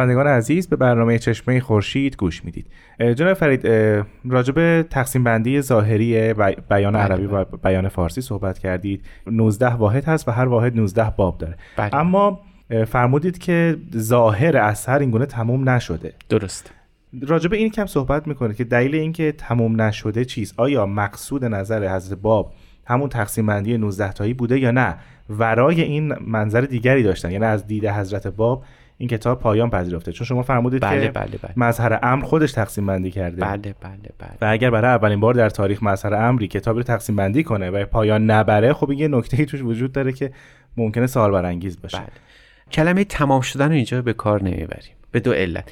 شنوندگان 0.06 0.28
عزیز 0.28 0.68
به 0.70 0.76
برنامه 0.76 1.20
چشمه 1.20 1.60
خورشید 1.60 2.18
گوش 2.18 2.46
می‌دید. 2.46 2.68
جناب 3.16 3.34
فرید 3.34 3.68
راجب 4.30 4.82
تقسیم 4.82 5.24
بندی 5.24 5.62
ظاهری 5.62 6.34
بیان 6.34 6.94
بله، 6.94 7.02
عربی 7.02 7.26
و 7.26 7.44
بله. 7.44 7.46
بیان 7.64 7.88
فارسی 7.88 8.22
صحبت 8.22 8.60
کردید. 8.60 9.06
19 9.28 9.74
واحد 9.74 10.06
هست 10.06 10.28
و 10.28 10.32
هر 10.32 10.46
واحد 10.46 10.76
19 10.76 11.14
باب 11.18 11.38
داره. 11.38 11.56
بله. 11.78 11.96
اما 11.96 12.40
فرمودید 12.88 13.38
که 13.38 13.78
ظاهر 13.98 14.58
اثر 14.58 15.00
اینگونه 15.00 15.26
تموم 15.26 15.70
نشده. 15.70 16.14
درست. 16.30 16.72
راجب 17.28 17.54
این 17.54 17.70
کم 17.70 17.86
صحبت 17.86 18.28
می‌کنه 18.28 18.54
که 18.54 18.64
دلیل 18.64 18.96
اینکه 18.96 19.32
تموم 19.32 19.82
نشده 19.82 20.26
چیست؟ 20.26 20.54
آیا 20.58 20.86
مقصود 20.86 21.46
نظر 21.46 21.96
حضرت 21.96 22.20
باب 22.20 22.54
همون 22.88 23.10
تقسیم 23.10 23.46
بندی 23.46 23.78
19 23.78 24.14
تایی 24.14 24.34
بوده 24.34 24.60
یا 24.60 24.72
نه؟ 24.72 24.96
ورای 25.30 25.82
این 25.82 26.14
منظر 26.28 26.62
دیگری 26.62 27.04
داشتن. 27.04 27.32
یعنی 27.32 27.46
از 27.46 27.68
دید 27.68 27.86
حضرت 27.86 28.28
باب 28.28 28.64
این 28.98 29.10
کتاب 29.10 29.40
پایان 29.40 29.70
پذیرفته. 29.70 30.12
چون 30.12 30.28
شما 30.28 30.44
فرمودید 30.44 30.82
بله 30.82 31.02
که 31.02 31.12
بله 31.12 31.38
بله. 31.42 31.54
مظهر 31.58 32.00
امر 32.04 32.26
خودش 32.26 32.52
تقسیم 32.52 32.86
بندی 32.86 33.12
کرده. 33.12 33.42
بله 33.42 33.76
بله 33.82 34.10
بله. 34.20 34.38
و 34.42 34.46
اگر 34.52 34.70
برای 34.70 34.92
اولین 34.92 35.20
بار 35.20 35.34
در 35.34 35.50
تاریخ 35.50 35.84
مظهر 35.84 36.14
امری 36.14 36.48
کتابی 36.48 36.80
رو 36.80 36.84
تقسیم 36.84 37.16
بندی 37.16 37.44
کنه 37.44 37.70
و 37.70 37.86
پایان 37.86 38.32
نبره 38.32 38.74
خب 38.74 38.90
این 38.90 39.00
یه 39.00 39.08
نکته 39.08 39.46
توش 39.46 39.62
وجود 39.62 39.92
داره 39.92 40.12
که 40.12 40.32
ممکنه 40.78 41.08
سوال 41.08 41.32
برانگیز 41.32 41.82
باشه. 41.82 41.98
بله. 41.98 42.08
کلمه 42.72 43.04
تمام 43.04 43.42
شدن 43.42 43.68
رو 43.68 43.74
اینجا 43.74 44.02
به 44.02 44.14
کار 44.14 44.44
نمی‌بریم 44.44 44.94
به 45.12 45.20
دو 45.20 45.34
علت. 45.34 45.72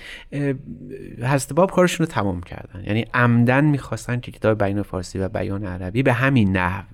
حضرت 1.23 1.53
باب 1.53 1.71
کارشون 1.71 2.05
رو 2.05 2.11
تمام 2.11 2.41
کردن. 2.41 2.83
یعنی 2.83 3.05
عمدن 3.13 3.65
می‌خواستن 3.65 4.19
که 4.19 4.31
کتاب 4.31 4.63
بیان 4.63 4.81
فارسی 4.81 5.19
و 5.19 5.29
بیان 5.29 5.65
عربی 5.65 6.03
به 6.03 6.13
همین 6.13 6.57
نحو 6.57 6.85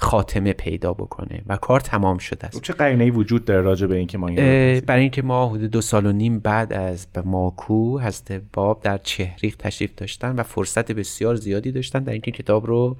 خاتمه 0.00 0.52
پیدا 0.52 0.92
بکنه 0.92 1.42
و 1.46 1.56
کار 1.56 1.80
تمام 1.80 2.18
شده 2.18 2.46
است. 2.46 2.62
چه 2.62 2.72
قرینه 2.72 3.10
وجود 3.10 3.44
داره 3.44 3.60
راجع 3.60 3.86
به 3.86 3.96
اینکه 3.96 4.18
ما 4.18 4.28
این 4.28 4.80
برای 4.80 5.02
اینکه 5.02 5.22
ما 5.22 5.48
حدود 5.48 5.70
دو 5.70 5.80
سال 5.80 6.06
و 6.06 6.12
نیم 6.12 6.38
بعد 6.38 6.72
از 6.72 7.06
به 7.12 7.22
ماکو 7.22 7.98
هست 7.98 8.32
باب 8.52 8.82
در 8.82 8.98
چهریق 8.98 9.56
تشریف 9.56 9.94
داشتن 9.96 10.34
و 10.34 10.42
فرصت 10.42 10.92
بسیار 10.92 11.34
زیادی 11.34 11.72
داشتن 11.72 12.02
در 12.02 12.12
اینکه 12.12 12.30
کتاب 12.30 12.66
رو 12.66 12.96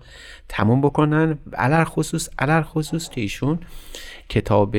تمام 0.49 0.81
بکنن. 0.81 1.39
علر 1.53 1.85
خصوص 1.85 2.29
علر 2.39 2.63
خصوص 2.63 3.09
که 3.09 3.21
ایشون 3.21 3.59
کتاب 4.29 4.77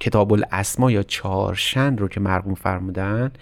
کتاب 0.00 0.32
الاسما 0.32 0.90
یا 0.90 1.02
چهارشن 1.02 1.96
رو 1.96 2.08
که 2.08 2.20
مرقوم 2.20 2.54
فرمودن 2.54 3.32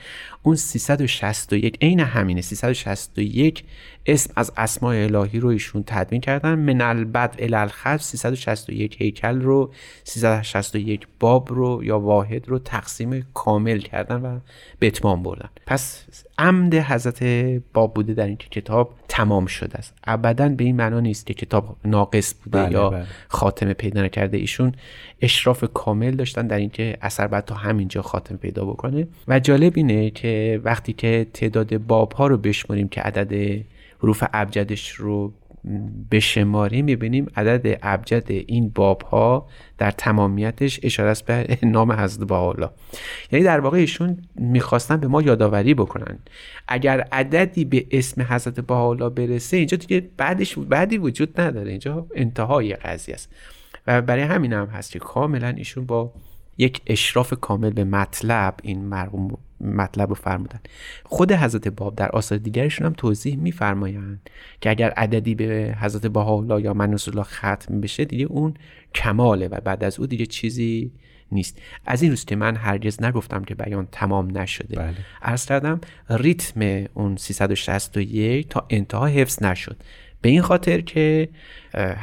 اون 0.42 0.56
361 0.56 1.78
عین 1.82 2.00
همینه 2.00 2.40
361 2.40 3.64
اسم 4.06 4.32
از 4.36 4.52
اسماء 4.56 5.04
الهی 5.04 5.40
رو 5.40 5.48
ایشون 5.48 5.84
تدوین 5.86 6.20
کردن. 6.20 6.54
من 6.54 6.80
البد 6.80 7.34
الالخط 7.38 8.00
361 8.00 8.96
هیکل 9.02 9.40
رو 9.40 9.72
361 10.04 11.06
باب 11.20 11.52
رو 11.52 11.84
یا 11.84 11.98
واحد 11.98 12.48
رو 12.48 12.58
تقسیم 12.58 13.26
کامل 13.34 13.78
کردن 13.78 14.16
و 14.16 14.38
به 14.78 14.86
اتمام 14.86 15.22
بردن. 15.22 15.48
پس 15.66 16.04
عمد 16.38 16.74
حضرت 16.74 17.22
باب 17.72 17.94
بوده 17.94 18.14
در 18.14 18.26
این 18.26 18.36
کتاب 18.36 18.94
تمام 19.08 19.46
شده 19.46 19.78
است. 19.78 19.94
ابدا 20.04 20.48
به 20.48 20.64
این 20.64 20.76
معنا 20.76 21.00
نیست 21.00 21.26
که 21.26 21.34
کتاب 21.34 21.76
ناقص 21.84 22.34
بوده 22.34 22.62
بله 22.62 22.72
یا 22.72 22.90
بله. 22.90 23.06
خاتمه 23.28 23.74
پیدا 23.74 24.02
نکرده. 24.02 24.36
ایشون 24.36 24.72
اشراف 25.20 25.64
کامل 25.74 26.10
داشتن 26.10 26.46
در 26.46 26.56
اینکه 26.56 26.98
اثر 27.02 27.26
بعد 27.26 27.44
تا 27.44 27.54
همینجا 27.54 28.02
خاتمه 28.02 28.38
پیدا 28.38 28.64
بکنه. 28.64 29.08
و 29.28 29.40
جالب 29.40 29.72
اینه 29.76 30.10
که 30.10 30.31
وقتی 30.64 30.92
که 30.92 31.26
تعداد 31.34 31.76
باب 31.76 32.12
ها 32.12 32.26
رو 32.26 32.36
بشماریم 32.36 32.88
که 32.88 33.00
عدد 33.00 33.62
حروف 34.02 34.24
ابجدش 34.32 34.90
رو 34.90 35.32
به 36.10 36.20
شماری 36.20 36.82
می‌بینیم 36.82 37.26
عدد 37.36 37.78
ابجد 37.82 38.24
این 38.28 38.68
باب 38.68 39.02
ها 39.02 39.48
در 39.78 39.90
تمامیتش 39.90 40.80
اشاره 40.82 41.10
است 41.10 41.26
به 41.26 41.58
نام 41.62 41.92
حضرت 41.92 42.28
بهاءالله. 42.28 42.70
یعنی 43.32 43.44
در 43.44 43.60
واقع 43.60 43.78
ایشون 43.78 44.18
می‌خواستن 44.34 44.96
به 44.96 45.06
ما 45.06 45.22
یادآوری 45.22 45.74
بکنن. 45.74 46.18
اگر 46.68 47.00
عددی 47.00 47.64
به 47.64 47.86
اسم 47.90 48.22
حضرت 48.22 48.60
بهاءالله 48.60 49.08
برسه 49.08 49.56
اینجا 49.56 49.76
دیگه 49.76 50.08
بعدش 50.16 50.58
بعدی 50.58 50.98
وجود 50.98 51.40
نداره. 51.40 51.70
اینجا 51.70 52.06
انتهای 52.14 52.74
قضیه 52.74 53.14
است. 53.14 53.34
و 53.86 54.02
برای 54.02 54.22
همین 54.22 54.52
هم 54.52 54.66
هست 54.66 54.92
که 54.92 54.98
کاملا 54.98 55.48
ایشون 55.48 55.86
با 55.86 56.12
یک 56.58 56.80
اشراف 56.86 57.34
کامل 57.40 57.70
به 57.70 57.84
مطلب 57.84 58.54
این 58.62 58.84
مرحوم 58.84 59.38
مطلب 59.62 60.08
رو 60.08 60.14
فرمودن. 60.14 60.60
خود 61.04 61.32
حضرت 61.32 61.68
باب 61.68 61.94
در 61.94 62.08
آثار 62.08 62.38
دیگرشون 62.38 62.86
هم 62.86 62.92
توضیح 62.92 63.36
میفرمایند 63.36 64.30
که 64.60 64.70
اگر 64.70 64.90
عددی 64.90 65.34
به 65.34 65.76
حضرت 65.80 66.06
بهاءالله 66.06 66.62
یا 66.62 66.74
منوس 66.74 67.08
الله 67.08 67.22
ختم 67.22 67.80
بشه 67.80 68.04
دیگه 68.04 68.24
اون 68.24 68.54
کماله 68.94 69.48
و 69.48 69.60
بعد 69.60 69.84
از 69.84 70.00
او 70.00 70.06
دیگه 70.06 70.26
چیزی 70.26 70.92
نیست. 71.32 71.58
از 71.86 72.02
این 72.02 72.10
روز 72.10 72.24
که 72.24 72.36
من 72.36 72.56
هرگز 72.56 73.02
نگفتم 73.02 73.44
که 73.44 73.54
بیان 73.54 73.88
تمام 73.92 74.38
نشده. 74.38 74.76
بله. 74.76 74.96
عرض 75.22 75.46
کردم 75.46 75.80
ریتم 76.10 76.86
اون 76.94 77.16
361 77.16 78.48
تا 78.48 78.66
انتها 78.70 79.06
حفظ 79.06 79.42
نشد. 79.42 79.76
به 80.22 80.28
این 80.28 80.42
خاطر 80.42 80.80
که 80.80 81.28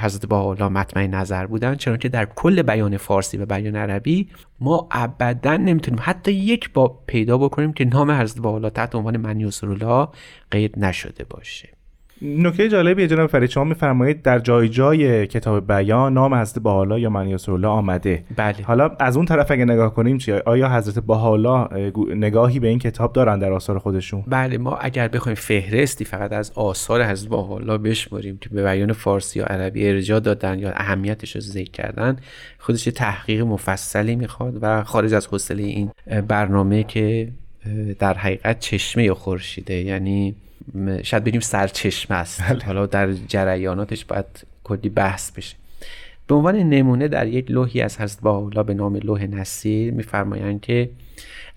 حضرت 0.01 0.25
با 0.25 0.53
مطمئن 0.53 1.15
نظر 1.15 1.45
بودن 1.45 1.75
چون 1.75 1.97
که 1.97 2.10
در 2.10 2.25
کل 2.25 2.62
بیان 2.62 2.97
فارسی 2.97 3.38
و 3.38 3.45
بیان 3.45 3.75
عربی 3.75 4.29
ما 4.60 4.88
ابدا 4.91 5.58
نمی‌تونیم 5.58 5.99
حتی 6.03 6.32
یک 6.32 6.73
باب 6.73 7.03
پیدا 7.08 7.38
بکنیم 7.38 7.73
که 7.73 7.86
نام 7.86 8.12
حضرت 8.12 8.39
با 8.41 8.69
تحت 8.69 8.95
عنوان 8.95 9.17
من 9.17 9.49
الله 9.63 10.08
قید 10.51 10.79
نشده 10.79 11.23
باشه. 11.23 11.79
نکته 12.21 12.69
جالبی 12.69 13.08
جناب 13.08 13.29
فرید 13.29 13.49
شما 13.49 13.63
میفرمایید 13.63 14.21
در 14.21 14.39
جای 14.39 14.69
جای 14.69 15.27
کتاب 15.27 15.67
بیان 15.67 16.13
نام 16.13 16.36
حضرت 16.36 16.63
بحالا 16.63 16.99
یا 16.99 17.10
منی 17.10 17.38
الله 17.47 17.67
آمده. 17.67 18.23
بله. 18.36 18.63
حالا 18.63 18.91
از 18.99 19.17
اون 19.17 19.25
طرف 19.25 19.51
اگه 19.51 19.65
نگاه 19.65 19.93
کنیم 19.93 20.17
چی 20.17 20.32
آیا 20.32 20.69
حضرت 20.69 20.99
بحالا 20.99 21.69
نگاهی 22.15 22.60
به 22.60 22.67
این 22.67 22.79
کتاب 22.79 23.13
دارن 23.13 23.39
در 23.39 23.51
آثار 23.51 23.79
خودشون؟ 23.79 24.23
بله 24.27 24.58
ما 24.58 24.75
اگر 24.75 25.08
بخوایم 25.08 25.36
فهرستی 25.36 26.05
فقط 26.05 26.32
از 26.34 26.51
آثار 26.55 27.03
حضرت 27.03 27.29
بحالا 27.29 27.77
بشماریم 27.77 28.38
که 28.38 28.49
به 28.49 28.63
بیان 28.63 28.93
فارسی 28.93 29.39
یا 29.39 29.45
عربی 29.45 29.88
ارجاع 29.88 30.19
دادن 30.19 30.60
یا 30.60 30.71
اهمیتش 30.71 31.36
رو 31.36 31.41
ذکر 31.41 31.71
کردن 31.71 32.17
خودش 32.58 32.84
تحقیق 32.84 33.41
مفصلی 33.41 34.15
می‌خواد 34.15 34.60
و 34.62 34.84
خارج 34.84 35.13
از 35.13 35.27
حوصله 35.27 35.63
این 35.63 35.91
برنامه 36.27 36.84
که 36.84 37.27
در 37.99 38.13
حقیقت 38.13 38.60
چشمه 38.60 39.03
یا 39.03 39.15
خورشیده. 39.15 39.73
یعنی 39.73 40.36
شاید 41.03 41.23
بگیم 41.23 41.41
سرچشمه 41.41 42.17
است. 42.17 42.41
بله. 42.41 42.65
حالا 42.65 42.86
در 42.86 43.13
جریاناتش 43.13 44.05
باید 44.05 44.25
کلی 44.63 44.89
بحث 44.89 45.32
بشه. 45.32 45.55
به 46.27 46.36
عنوان 46.36 46.55
نمونه 46.55 47.08
در 47.08 47.27
یک 47.27 47.51
لوحی 47.51 47.82
از 47.82 48.01
حضرت 48.01 48.21
باولا 48.21 48.63
به 48.63 48.73
نام 48.73 48.95
لوح 48.95 49.23
نصیر 49.23 49.93
میفرمایند 49.93 50.62
که 50.62 50.89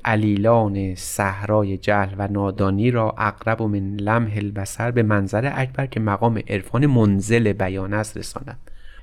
علیلان 0.04 0.94
صحرای 0.94 1.76
جهل 1.76 2.14
و 2.18 2.28
نادانی 2.28 2.90
را 2.90 3.14
اقرب 3.18 3.60
و 3.60 3.68
من 3.68 3.96
لمح 3.96 4.32
البصر 4.36 4.90
به 4.90 5.02
منظر 5.02 5.52
اکبر 5.54 5.86
که 5.86 6.00
مقام 6.00 6.42
عرفان 6.48 6.86
منزل 6.86 7.52
بیان 7.52 7.94
است 7.94 8.16
رساند. 8.16 8.58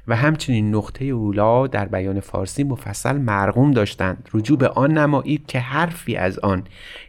و 0.07 0.15
همچنین 0.15 0.75
نقطه 0.75 1.05
اولا 1.05 1.67
در 1.67 1.85
بیان 1.85 2.19
فارسی 2.19 2.63
مفصل 2.63 3.17
مرغوم 3.17 3.71
داشتند. 3.71 4.29
رجوع 4.33 4.57
به 4.57 4.67
آن 4.67 4.97
نمایید 4.97 5.45
که 5.45 5.59
حرفی 5.59 6.15
از 6.15 6.39
آن 6.39 6.63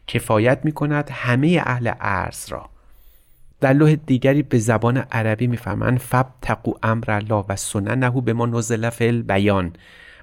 کفایت 0.06 0.60
می 0.64 0.72
کند 0.72 1.10
همه 1.12 1.62
اهل 1.66 1.88
عرض 1.88 2.52
را. 2.52 2.68
در 3.60 3.72
لوح 3.72 3.94
دیگری 3.94 4.42
به 4.42 4.58
زبان 4.58 4.96
عربی 4.96 5.46
میفرمند 5.46 5.98
فب 5.98 6.26
تقو 6.42 6.72
امر 6.82 7.10
الله 7.10 7.44
و 7.48 7.56
سننه 7.56 8.20
به 8.20 8.32
ما 8.32 8.46
نزل 8.46 8.90
فل 8.90 9.22
بیان 9.22 9.72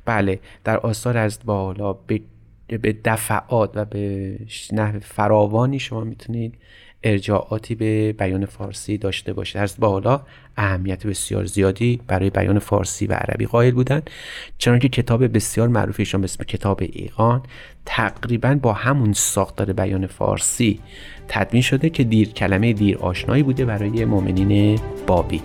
بله 0.05 0.39
در 0.63 0.77
آثار 0.77 1.17
از 1.17 1.39
بالا 1.45 1.93
به 1.93 2.21
به 2.67 2.97
دفعات 3.05 3.71
و 3.75 3.85
به 3.85 4.37
نحو 4.73 4.99
فراوانی 4.99 5.79
شما 5.79 6.03
می‌تونید 6.03 6.57
ارجاعاتی 7.03 7.75
به 7.75 8.15
بیان 8.19 8.45
فارسی 8.45 8.97
داشته 8.97 9.33
باشید 9.33 9.57
از 9.57 9.75
بالا 9.79 10.21
اهمیت 10.57 11.07
بسیار 11.07 11.45
زیادی 11.45 12.01
برای 12.07 12.29
بیان 12.29 12.59
فارسی 12.59 13.07
و 13.07 13.13
عربی 13.13 13.45
قائل 13.45 13.71
بودند 13.71 14.09
چنانکه 14.57 14.89
کتاب 14.89 15.33
بسیار 15.33 15.67
معروفیشان 15.67 16.21
به 16.21 16.25
اسم 16.25 16.43
کتاب 16.43 16.79
ایقان 16.81 17.43
تقریبا 17.85 18.59
با 18.61 18.73
همون 18.73 19.13
ساختار 19.13 19.73
بیان 19.73 20.07
فارسی 20.07 20.79
تدوین 21.27 21.61
شده 21.61 21.89
که 21.89 22.03
دیر 22.03 22.29
کلمه 22.29 22.73
دیر 22.73 22.97
آشنایی 22.97 23.43
بوده 23.43 23.65
برای 23.65 24.05
مؤمنین 24.05 24.79
بابی. 25.07 25.41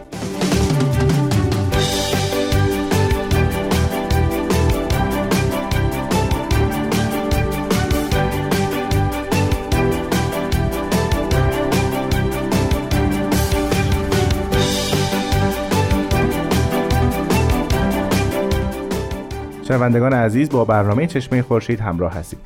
شنوندگان 19.73 20.13
عزیز 20.13 20.51
با 20.51 20.65
برنامه 20.65 21.07
چشمه 21.07 21.43
خورشید 21.43 21.81
همراه 21.81 22.15
هستید 22.15 22.39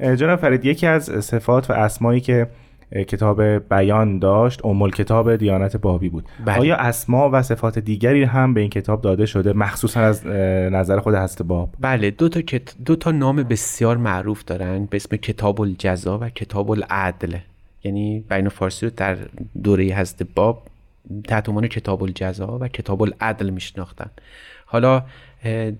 جناب 0.00 0.38
فرید 0.38 0.64
یکی 0.64 0.86
از 0.86 1.04
صفات 1.04 1.70
و 1.70 1.72
اسمایی 1.72 2.20
که 2.20 2.46
کتاب 3.08 3.42
بیان 3.68 4.18
داشت 4.18 4.64
امول 4.64 4.90
کتاب 4.90 5.36
دیانت 5.36 5.76
بابی 5.76 6.08
بود. 6.08 6.24
بله. 6.44 6.58
آیا 6.58 6.76
اسما 6.76 7.30
و 7.32 7.42
صفات 7.42 7.78
دیگری 7.78 8.24
هم 8.24 8.54
به 8.54 8.60
این 8.60 8.70
کتاب 8.70 9.02
داده 9.02 9.26
شده؟ 9.26 9.52
مخصوصا 9.52 10.00
از 10.00 10.26
نظر 10.26 11.00
خود 11.00 11.14
حضرت 11.14 11.42
باب. 11.42 11.68
بله 11.80 12.10
دو 12.10 12.28
تا, 12.28 12.40
کت... 12.40 12.74
دو 12.84 12.96
تا 12.96 13.10
نام 13.10 13.36
بسیار 13.36 13.96
معروف 13.96 14.44
دارن 14.44 14.84
به 14.84 14.96
اسم 14.96 15.16
کتاب 15.16 15.60
الجزا 15.60 16.18
و 16.18 16.28
کتاب 16.28 16.70
العدل 16.70 17.36
یعنی 17.84 18.24
بیان 18.28 18.48
فارسی 18.48 18.86
رو 18.86 18.92
در 18.96 19.16
دوره 19.62 19.84
حضرت 19.84 20.28
باب 20.34 20.62
تحت 21.28 21.48
عنوان 21.48 21.66
کتاب 21.66 22.02
الجزا 22.02 22.58
و 22.60 22.68
کتاب 22.68 23.02
العدل 23.02 23.50
میشناختن. 23.50 24.10
حالا 24.66 25.02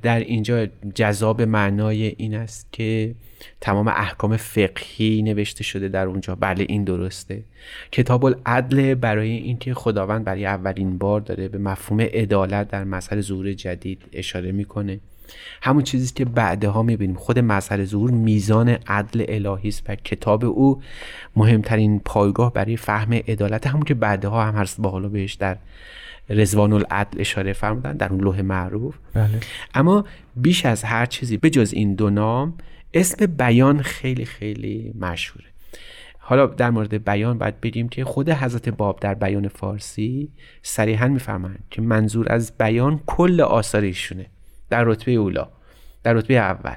در 0.03 0.21
اینجا 0.21 0.67
جذاب 0.95 1.43
معنای 1.43 2.15
این 2.17 2.35
است 2.35 2.69
که 2.73 3.15
تمام 3.61 3.89
احکام 3.89 4.37
فقهی 4.37 5.23
نوشته 5.23 5.65
شده 5.65 5.89
در 5.89 6.07
اونجا. 6.07 6.35
بله 6.35 6.67
این 6.69 6.85
درسته. 6.85 7.43
کتاب 7.93 8.25
العدل 8.25 8.95
برای 8.95 9.31
اینکه 9.31 9.75
خداوند 9.75 10.25
برای 10.25 10.47
اولین 10.47 10.99
بار 10.99 11.21
داره 11.21 11.49
به 11.49 11.59
مفهوم 11.59 12.01
عدالت 12.01 12.69
در 12.69 12.85
مسئله 12.85 13.21
ظهور 13.21 13.53
جدید 13.53 14.03
اشاره 14.13 14.53
می‌کنه. 14.53 15.01
همون 15.63 15.83
چیزی 15.83 16.15
که 16.15 16.25
بعدها 16.25 16.83
می‌بینیم. 16.83 17.17
خود 17.17 17.39
مسئله 17.39 17.85
ظهور 17.85 18.11
میزان 18.11 18.69
عدل 18.69 19.25
الهی 19.29 19.69
است 19.69 19.83
و 19.89 19.95
کتاب 19.95 20.45
او 20.45 20.83
مهمترین 21.37 22.01
پایگاه 22.01 22.53
برای 22.53 22.77
فهم 22.77 23.13
عدالت. 23.13 23.67
همون 23.67 23.83
که 23.83 23.95
بعدها 23.95 24.45
هم 24.45 24.65
با 24.79 24.91
حالا 24.91 25.09
بهش 25.09 25.35
در 25.35 25.57
رزوان 26.29 26.73
العدل 26.73 27.21
اشاره 27.21 27.53
فرمودن 27.53 27.93
در 27.93 28.13
اون 28.13 28.21
لوح 28.21 28.41
معروف. 28.41 28.95
بله. 29.15 29.41
اما 29.75 30.05
بیش 30.37 30.67
از 30.67 30.85
هر 30.85 31.07
چیزی 31.07 31.37
به 31.37 31.51
جز 31.51 31.73
این 31.73 31.95
دو 31.95 32.11
نام 32.11 32.55
اسم 32.95 33.27
بیان 33.27 33.83
خیلی 33.83 34.25
خیلی 34.25 34.93
مشهوره. 34.99 35.47
حالا 36.19 36.47
در 36.47 36.71
مورد 36.71 37.05
بیان 37.05 37.39
باید 37.39 37.61
بگیم 37.61 37.89
که 37.89 38.05
خود 38.05 38.31
حضرت 38.31 38.69
باب 38.69 39.01
در 39.01 39.15
بیان 39.15 39.49
فارسی 39.49 40.29
صریحا 40.63 41.09
می‌فهمند 41.09 41.65
که 41.71 41.83
منظور 41.83 42.33
از 42.33 42.53
بیان 42.59 43.01
کل 43.07 43.41
آثار 43.41 43.83
ایشونه. 43.83 44.27
در 44.71 44.85
رتبه 44.85 45.13
اولا 45.13 45.49
در 46.03 46.13
رتبه 46.13 46.35
اول. 46.35 46.77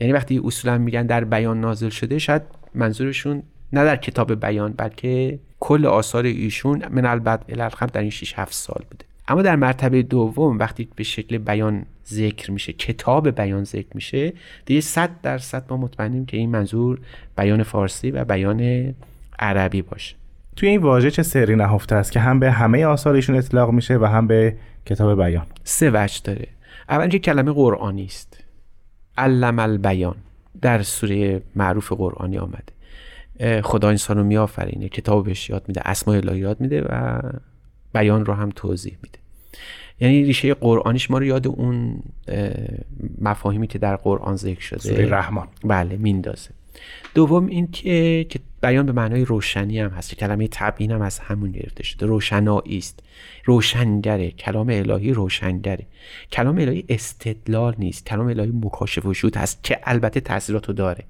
یعنی 0.00 0.12
وقتی 0.12 0.40
اصولا 0.44 0.78
میگن 0.78 1.06
در 1.06 1.24
بیان 1.24 1.60
نازل 1.60 1.88
شده 1.88 2.18
شاید 2.18 2.42
منظورشون 2.74 3.42
نه 3.72 3.84
در 3.84 3.96
کتاب 3.96 4.40
بیان 4.40 4.72
بلکه 4.72 5.38
کل 5.60 5.86
آثار 5.86 6.24
ایشون 6.24 6.84
من 6.90 7.06
البد 7.06 7.44
الالخم 7.48 7.86
در 7.86 8.00
این 8.00 8.10
6 8.10 8.34
7 8.38 8.52
سال 8.52 8.84
بوده. 8.90 9.04
اما 9.28 9.42
در 9.42 9.56
مرتبه 9.56 10.02
دوم 10.02 10.58
وقتی 10.58 10.88
به 10.96 11.04
شکل 11.04 11.38
بیان 11.38 11.86
ذکر 12.08 12.50
میشه 12.50 12.72
کتاب 12.72 13.30
بیان 13.30 13.64
ذکر 13.64 13.88
میشه 13.94 14.32
دیگه 14.66 14.80
صد 14.80 15.10
درصد 15.22 15.64
ما 15.70 15.76
مطمئنیم 15.76 16.26
که 16.26 16.36
این 16.36 16.50
منظور 16.50 16.98
بیان 17.36 17.62
فارسی 17.62 18.10
و 18.10 18.24
بیان 18.24 18.94
عربی 19.38 19.82
باشه. 19.82 20.16
توی 20.56 20.68
این 20.68 20.80
واژه 20.80 21.10
چه 21.10 21.22
سری 21.22 21.56
نهفته 21.56 21.94
است 21.94 22.12
که 22.12 22.20
هم 22.20 22.40
به 22.40 22.50
همه 22.50 22.86
آثارشون 22.86 23.36
اطلاق 23.36 23.70
میشه 23.70 23.98
و 23.98 24.04
هم 24.04 24.26
به 24.26 24.56
کتاب 24.86 25.24
بیان؟ 25.24 25.46
سه 25.64 25.90
وجه 25.90 26.20
داره. 26.24 26.48
اول 26.88 27.08
که 27.08 27.18
کلمه 27.18 27.52
قرآنی 27.52 28.04
است. 28.04 28.44
علم 29.18 29.58
البیان 29.58 30.16
در 30.60 30.82
سوره 30.82 31.42
معروف 31.56 31.92
قرآنی 31.92 32.38
آمده. 32.38 32.77
خدا 33.62 33.88
انسان 33.88 34.16
رو 34.18 34.24
میآفرینه 34.24 34.88
کتاب 34.88 35.24
بهش 35.24 35.50
یاد 35.50 35.64
میده 35.68 35.80
اسماء 35.84 36.16
الهی 36.16 36.38
یاد 36.38 36.60
میده 36.60 36.82
و 36.82 37.20
بیان 37.94 38.24
رو 38.24 38.34
هم 38.34 38.52
توضیح 38.56 38.96
میده. 39.02 39.18
یعنی 40.00 40.24
ریشه 40.24 40.54
قرآنیش 40.54 41.10
ما 41.10 41.18
رو 41.18 41.24
یاد 41.24 41.46
اون 41.46 42.02
مفاهیمی 43.20 43.66
که 43.66 43.78
در 43.78 43.96
قرآن 43.96 44.36
ذکر 44.36 44.60
شده. 44.60 44.78
سوره 44.78 45.08
رحمان. 45.08 45.48
بله 45.64 45.96
میندازه. 45.96 46.50
دوم 47.14 47.46
این 47.46 47.66
که 47.70 48.40
بیان 48.62 48.86
به 48.86 48.92
معنای 48.92 49.24
روشنی 49.24 49.80
هم 49.80 49.90
هست 49.90 50.14
کلمه 50.14 50.48
تبیین 50.50 50.90
هم 50.90 51.00
از 51.00 51.18
همون 51.18 51.52
گرفته 51.52 51.82
شده. 51.84 52.06
روشنایی 52.06 52.78
است. 52.78 53.02
روشنگره. 53.44 54.30
کلام 54.30 54.68
الهی 54.70 55.12
روشنگره. 55.12 55.86
کلام 56.32 56.58
الهی 56.58 56.84
استدلال 56.88 57.74
نیست. 57.78 58.06
کلام 58.06 58.26
الهی 58.26 58.52
مکاشف 58.54 59.06
وجود 59.06 59.36
هست 59.36 59.64
که 59.64 59.78
البته 59.82 60.20
تاثیراتو 60.20 60.72
داره. 60.72 61.04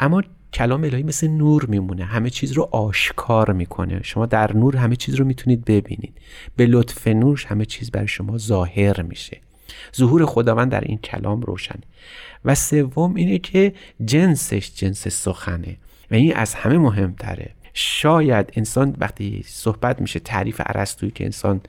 اما 0.00 0.22
کلام 0.54 0.84
الهی 0.84 1.02
مثل 1.02 1.28
نور 1.28 1.66
میمونه. 1.66 2.04
همه 2.04 2.30
چیز 2.30 2.52
رو 2.52 2.68
آشکار 2.72 3.52
می‌کنه. 3.52 4.00
شما 4.02 4.26
در 4.26 4.56
نور 4.56 4.76
همه 4.76 4.96
چیز 4.96 5.14
رو 5.14 5.24
می‌تونید 5.24 5.64
ببینید. 5.64 6.12
به 6.56 6.66
لطف 6.66 7.08
نورش 7.08 7.46
همه 7.46 7.64
چیز 7.64 7.90
برای 7.90 8.08
شما 8.08 8.38
ظاهر 8.38 9.02
میشه. 9.02 9.40
ظهور 9.96 10.26
خداوند 10.26 10.72
در 10.72 10.80
این 10.80 10.98
کلام 10.98 11.40
روشنه 11.40 11.82
و 12.44 12.54
سوم 12.54 13.14
اینه 13.14 13.38
که 13.38 13.72
جنسش 14.04 14.72
جنس 14.74 15.08
سخنه. 15.08 15.76
و 16.10 16.14
این 16.14 16.36
از 16.36 16.54
همه 16.54 16.78
مهمتره. 16.78 17.50
شاید 17.74 18.52
انسان 18.56 18.96
وقتی 18.98 19.44
صحبت 19.46 20.00
میشه 20.00 20.20
تعریف 20.20 20.60
عرستوی 20.60 21.10
که 21.10 21.24
انسان 21.24 21.60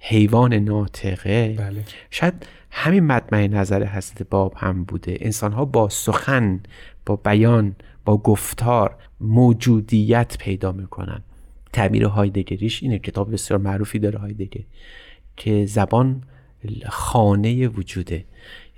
حیوان 0.00 0.54
ناطقه. 0.54 1.54
بله. 1.58 1.84
شاید 2.10 2.46
همین 2.70 3.06
مطمع 3.06 3.46
نظر 3.46 3.84
حضرت 3.84 4.22
باب 4.22 4.54
هم 4.56 4.84
بوده. 4.84 5.16
انسان 5.20 5.52
ها 5.52 5.64
با 5.64 5.88
سخن 5.88 6.60
با 7.06 7.16
بیان 7.16 7.76
با 8.04 8.16
گفتار 8.16 8.96
موجودیت 9.20 10.38
پیدا 10.38 10.72
می‌کنن. 10.72 11.22
تعبیر 11.72 12.04
هایدگریش 12.04 12.82
اینه 12.82 12.98
کتاب 12.98 13.32
بسیار 13.32 13.60
معروفی 13.60 13.98
داره 13.98 14.18
هایدگر 14.18 14.60
که 15.36 15.66
زبان 15.66 16.22
خانه 16.88 17.68
وجوده. 17.68 18.24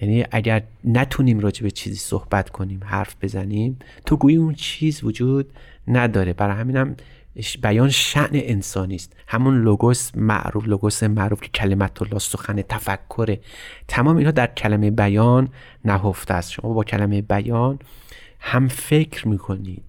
یعنی 0.01 0.25
اگر 0.31 0.63
نتونیم 0.85 1.41
راجع 1.41 1.63
به 1.63 1.71
چیزی 1.71 1.97
صحبت 1.97 2.51
کنیم 2.51 2.81
حرف 2.85 3.17
بزنیم 3.23 3.79
تو 4.07 4.17
گویی 4.17 4.37
اون 4.37 4.55
چیز 4.55 5.05
وجود 5.05 5.53
نداره. 5.89 6.33
برای 6.33 6.57
همینم 6.57 6.97
بیان 7.63 7.89
شعن 7.89 8.31
انسانی 8.33 8.95
است. 8.95 9.13
همون 9.27 9.63
لوگوس 9.63 10.11
معروف 10.15 10.69
لوگوس 10.69 11.03
معروف 11.03 11.41
که 11.41 11.49
کلمت 11.49 12.03
الله 12.03 12.19
سخن 12.19 12.63
تفکره. 12.63 13.41
تمام 13.89 14.17
اینها 14.17 14.33
در 14.33 14.47
کلمه 14.47 14.91
بیان 14.91 15.49
نهفته 15.85 16.35
است. 16.35 16.53
شما 16.53 16.73
با 16.73 16.85
کلمه 16.85 17.23
بیان 17.23 17.79
هم 18.41 18.69
فکر 18.69 19.29
می‌کنید 19.29 19.83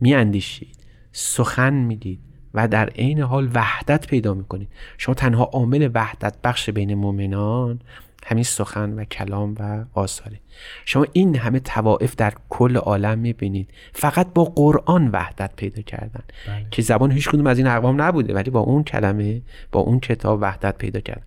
میاندیشید 0.00 0.76
سخن 1.12 1.74
می‌دید 1.74 2.20
و 2.54 2.68
در 2.68 2.88
عین 2.88 3.20
حال 3.20 3.50
وحدت 3.54 4.06
پیدا 4.06 4.34
می‌کنید. 4.34 4.68
شما 4.98 5.14
تنها 5.14 5.44
عامل 5.44 5.90
وحدت 5.94 6.34
بخش 6.44 6.70
بین 6.70 6.94
مؤمنان 6.94 7.80
همین 8.26 8.44
سخن 8.44 8.92
و 8.92 9.04
کلام 9.04 9.54
و 9.60 9.84
آثاره. 9.94 10.40
شما 10.84 11.06
این 11.12 11.36
همه 11.36 11.60
توائف 11.60 12.16
در 12.16 12.34
کل 12.48 12.76
عالم 12.76 13.18
می‌بینید. 13.18 13.70
فقط 13.92 14.26
با 14.34 14.44
قرآن 14.44 15.08
وحدت 15.12 15.56
پیدا 15.56 15.82
کردن. 15.82 16.22
بله. 16.46 16.66
که 16.70 16.82
زبان 16.82 17.10
هیچ 17.10 17.28
کدوم 17.28 17.46
از 17.46 17.58
این 17.58 17.66
اقوام 17.66 18.02
نبوده 18.02 18.34
ولی 18.34 18.50
با 18.50 18.60
اون 18.60 18.84
کلمه 18.84 19.42
با 19.72 19.80
اون 19.80 20.00
کتاب 20.00 20.38
وحدت 20.42 20.78
پیدا 20.78 21.00
کردن. 21.00 21.24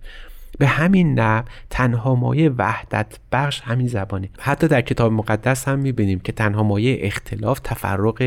به 0.59 0.67
همین 0.67 1.19
نحو 1.19 1.45
تنها 1.69 2.15
مایه 2.15 2.49
وحدت 2.49 3.19
بخش 3.31 3.61
همین 3.61 3.87
زبانه. 3.87 4.29
حتی 4.39 4.67
در 4.67 4.81
کتاب 4.81 5.11
مقدس 5.11 5.67
هم 5.67 5.79
می‌بینیم 5.79 6.19
که 6.19 6.31
تنها 6.31 6.63
مایه 6.63 6.97
اختلاف 7.01 7.59
تفرق 7.59 8.21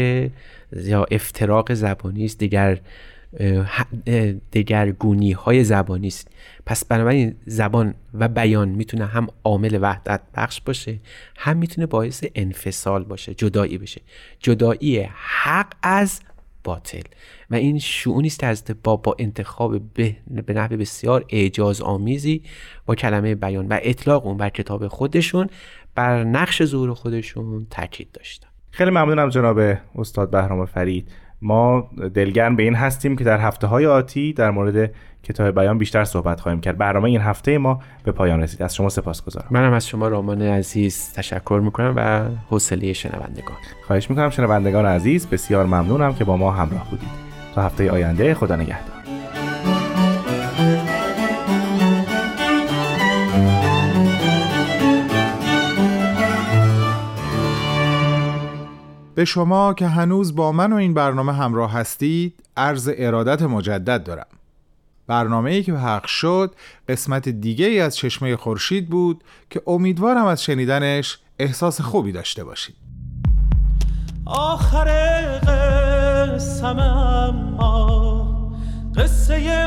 یا 0.73 1.05
افتراق 1.11 1.75
زبانی 1.75 2.25
است 2.25 2.39
دیگر 2.39 2.81
دگرگونی 4.53 5.33
های 5.33 5.65
زبانی 5.65 6.07
است. 6.07 6.29
پس 6.67 6.85
بنابراین 6.85 7.35
زبان 7.47 7.95
و 8.15 8.29
بیان 8.29 8.69
می‌تونه 8.69 9.07
هم 9.07 9.27
عامل 9.45 9.79
وحدت 9.83 10.21
بخش 10.35 10.61
باشه 10.61 10.99
هم 11.39 11.57
می‌تونه 11.57 11.87
باعث 11.87 12.25
انفصال 12.35 13.05
باشه 13.05 13.35
جدایی 13.35 13.79
بشه. 13.79 14.01
جدایی 14.41 15.09
حق 15.15 15.73
از 15.83 16.21
باطل. 16.65 17.03
و 17.51 17.55
این 17.55 17.79
شعونی 17.79 18.27
است 18.43 18.67
که 18.67 18.75
با 18.75 18.97
با 18.97 19.17
انتخاب 19.19 19.95
به, 19.95 20.17
به 20.47 20.53
نحو 20.53 20.77
بسیار 20.77 21.25
اعجاز 21.29 21.81
آمیزی 21.81 22.43
با 22.87 22.95
کلمه 22.95 23.35
بیان 23.35 23.67
و 23.67 23.79
اطلاق 23.83 24.27
اون 24.27 24.37
بر 24.37 24.49
کتاب 24.49 24.89
خودشون 24.89 25.47
بر 25.95 26.25
نقش 26.25 26.65
ظهور 26.65 26.95
خودشون 26.95 27.67
تاکید 27.71 28.13
داشتن 28.13 28.49
خیلی 28.71 28.91
ممنونم 28.91 29.29
جناب 29.29 29.59
استاد 29.95 30.31
بهرام 30.31 30.67
فرید. 30.67 31.09
ما 31.43 31.91
دلگرم 32.15 32.57
به 32.57 32.63
این 32.63 32.75
هستیم 32.75 33.17
که 33.17 33.25
در 33.25 33.41
هفته 33.41 33.67
های 33.67 33.87
آتی 33.87 34.33
در 34.33 34.51
مورد 34.51 34.91
کتاب 35.23 35.55
بیان 35.55 35.79
بیشتر 35.79 36.05
صحبت 36.05 36.41
خواهیم 36.41 36.61
کرد. 36.61 36.79
برنامه 36.79 37.05
این 37.09 37.21
هفته 37.21 37.59
ما 37.59 37.81
به 38.05 38.13
پایان 38.13 38.43
رسید 38.43 38.63
از 38.63 38.75
شما 38.75 38.89
سپاس 38.89 39.25
گذارم 39.25 39.47
منم 39.51 39.73
از 39.73 39.89
شما 39.89 40.09
رامان 40.09 40.43
عزیز 40.43 41.13
تشکر 41.13 41.61
می‌کنم 41.65 41.95
و 41.97 42.25
حوصله 42.51 42.93
شنوندگان. 42.93 43.57
خواهش 43.87 44.11
می‌کنم 44.11 44.31
شنوندگان 44.31 44.87
عزیز 44.87 45.27
بسیار 45.27 45.67
ممنونم 45.67 46.15
که 46.15 46.25
با 46.25 46.37
ما 46.37 46.51
همراه 46.51 46.91
بودید. 46.91 47.09
تا 47.55 47.63
هفته 47.63 47.91
آینده 47.91 48.35
خدا 48.35 48.57
نگهدار. 48.57 49.02
به 59.15 59.25
شما 59.25 59.75
که 59.75 59.87
هنوز 59.87 60.37
با 60.37 60.53
من 60.53 60.73
و 60.73 60.77
این 60.77 60.95
برنامه 60.95 61.33
همراه 61.33 61.73
هستید 61.73 62.45
عرض 62.57 62.91
ارادت 62.97 63.43
مجدد 63.43 64.05
دارم. 64.05 64.27
برنامه 65.07 65.51
ای 65.51 65.63
که 65.63 65.75
حق 65.75 66.07
شد 66.07 66.55
قسمت 66.89 67.29
دیگه 67.29 67.67
ای 67.67 67.81
از 67.81 67.97
چشمه 67.97 68.37
خورشید 68.37 68.91
بود 68.91 69.25
که 69.51 69.63
امیدوارم 69.67 70.27
از 70.27 70.43
شنیدنش 70.43 71.19
احساس 71.39 71.81
خوبی 71.81 72.13
داشته 72.13 72.45
باشید. 72.45 72.77
آخر 74.27 74.89
قسم 75.39 76.79
اما 76.79 78.53
قصه 78.97 79.67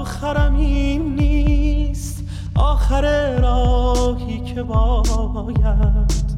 آخرم 0.00 0.56
این 0.56 1.14
نیست. 1.14 2.24
آخر 2.54 3.36
راهی 3.40 4.40
که 4.40 4.62
باید 4.62 6.33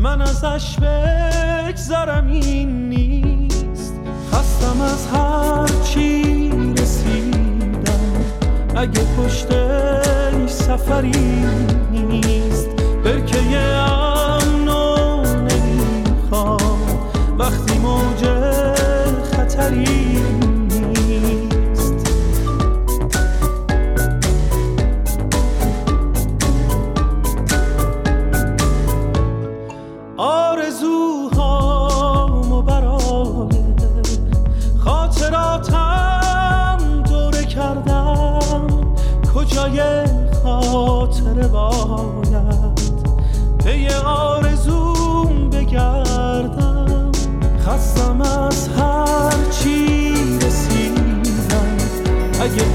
من 0.00 0.22
ازش 0.22 0.76
بگذرم 0.76 2.26
این 2.26 2.88
نیست. 2.88 3.94
خستم 4.32 4.80
از 4.80 5.06
هر 5.06 5.82
چی 5.84 6.50
رسیدم. 6.78 8.24
اگه 8.76 9.00
پشت 9.00 9.48
سفری 10.46 11.46
نیست 11.92 12.68
برکه 13.04 13.58
امنو 13.58 15.22
نمی‌خوام. 15.22 16.80
وقتی 17.38 17.78
موج 17.78 18.24
خطری 19.32 20.18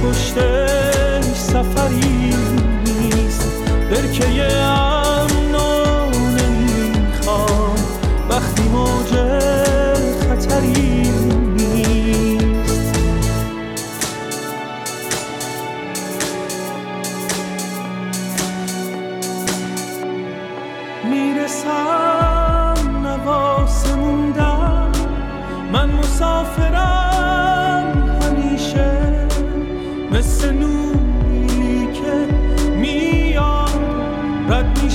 پشت 0.04 0.73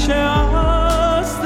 میشه 0.08 0.20
از 0.20 1.40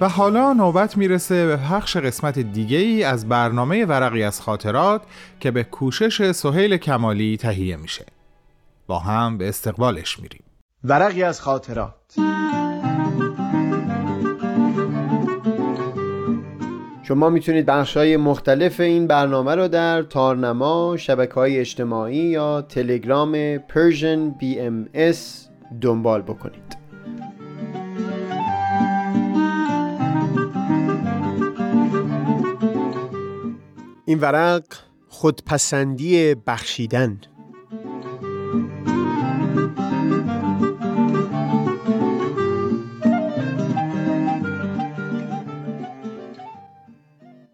و 0.00 0.08
حالا 0.08 0.52
نوبت 0.52 0.96
می‌رسه 0.96 1.46
به 1.46 1.56
پخش 1.56 1.96
قسمت 1.96 2.38
دیگه 2.38 2.78
ای 2.78 3.04
از 3.04 3.28
برنامه 3.28 3.84
ورقی 3.84 4.22
از 4.22 4.40
خاطرات 4.40 5.02
که 5.40 5.50
به 5.50 5.64
کوشش 5.64 6.30
سهیل 6.32 6.76
کمالی 6.76 7.36
تهیه 7.36 7.76
میشه. 7.76 8.06
با 8.86 8.98
هم 8.98 9.38
به 9.38 9.48
استقبالش 9.48 10.18
میریم. 10.18 10.42
ورقی 10.84 11.22
از 11.22 11.40
خاطرات. 11.40 11.94
شما 17.02 17.30
می‌تونید 17.30 17.66
بخش 17.66 17.96
های 17.96 18.16
مختلف 18.16 18.80
این 18.80 19.06
برنامه 19.06 19.54
رو 19.54 19.68
در 19.68 20.02
تارنما، 20.02 20.96
شبکه 20.96 21.34
های 21.34 21.58
اجتماعی 21.58 22.16
یا 22.16 22.62
تلگرام 22.62 23.58
Persian 23.58 24.42
BMS 24.42 25.16
دنبال 25.80 26.22
بکنید. 26.22 26.77
این 34.08 34.20
ورق 34.20 34.64
خودپسندی 35.08 36.34
بخشیدن 36.34 37.20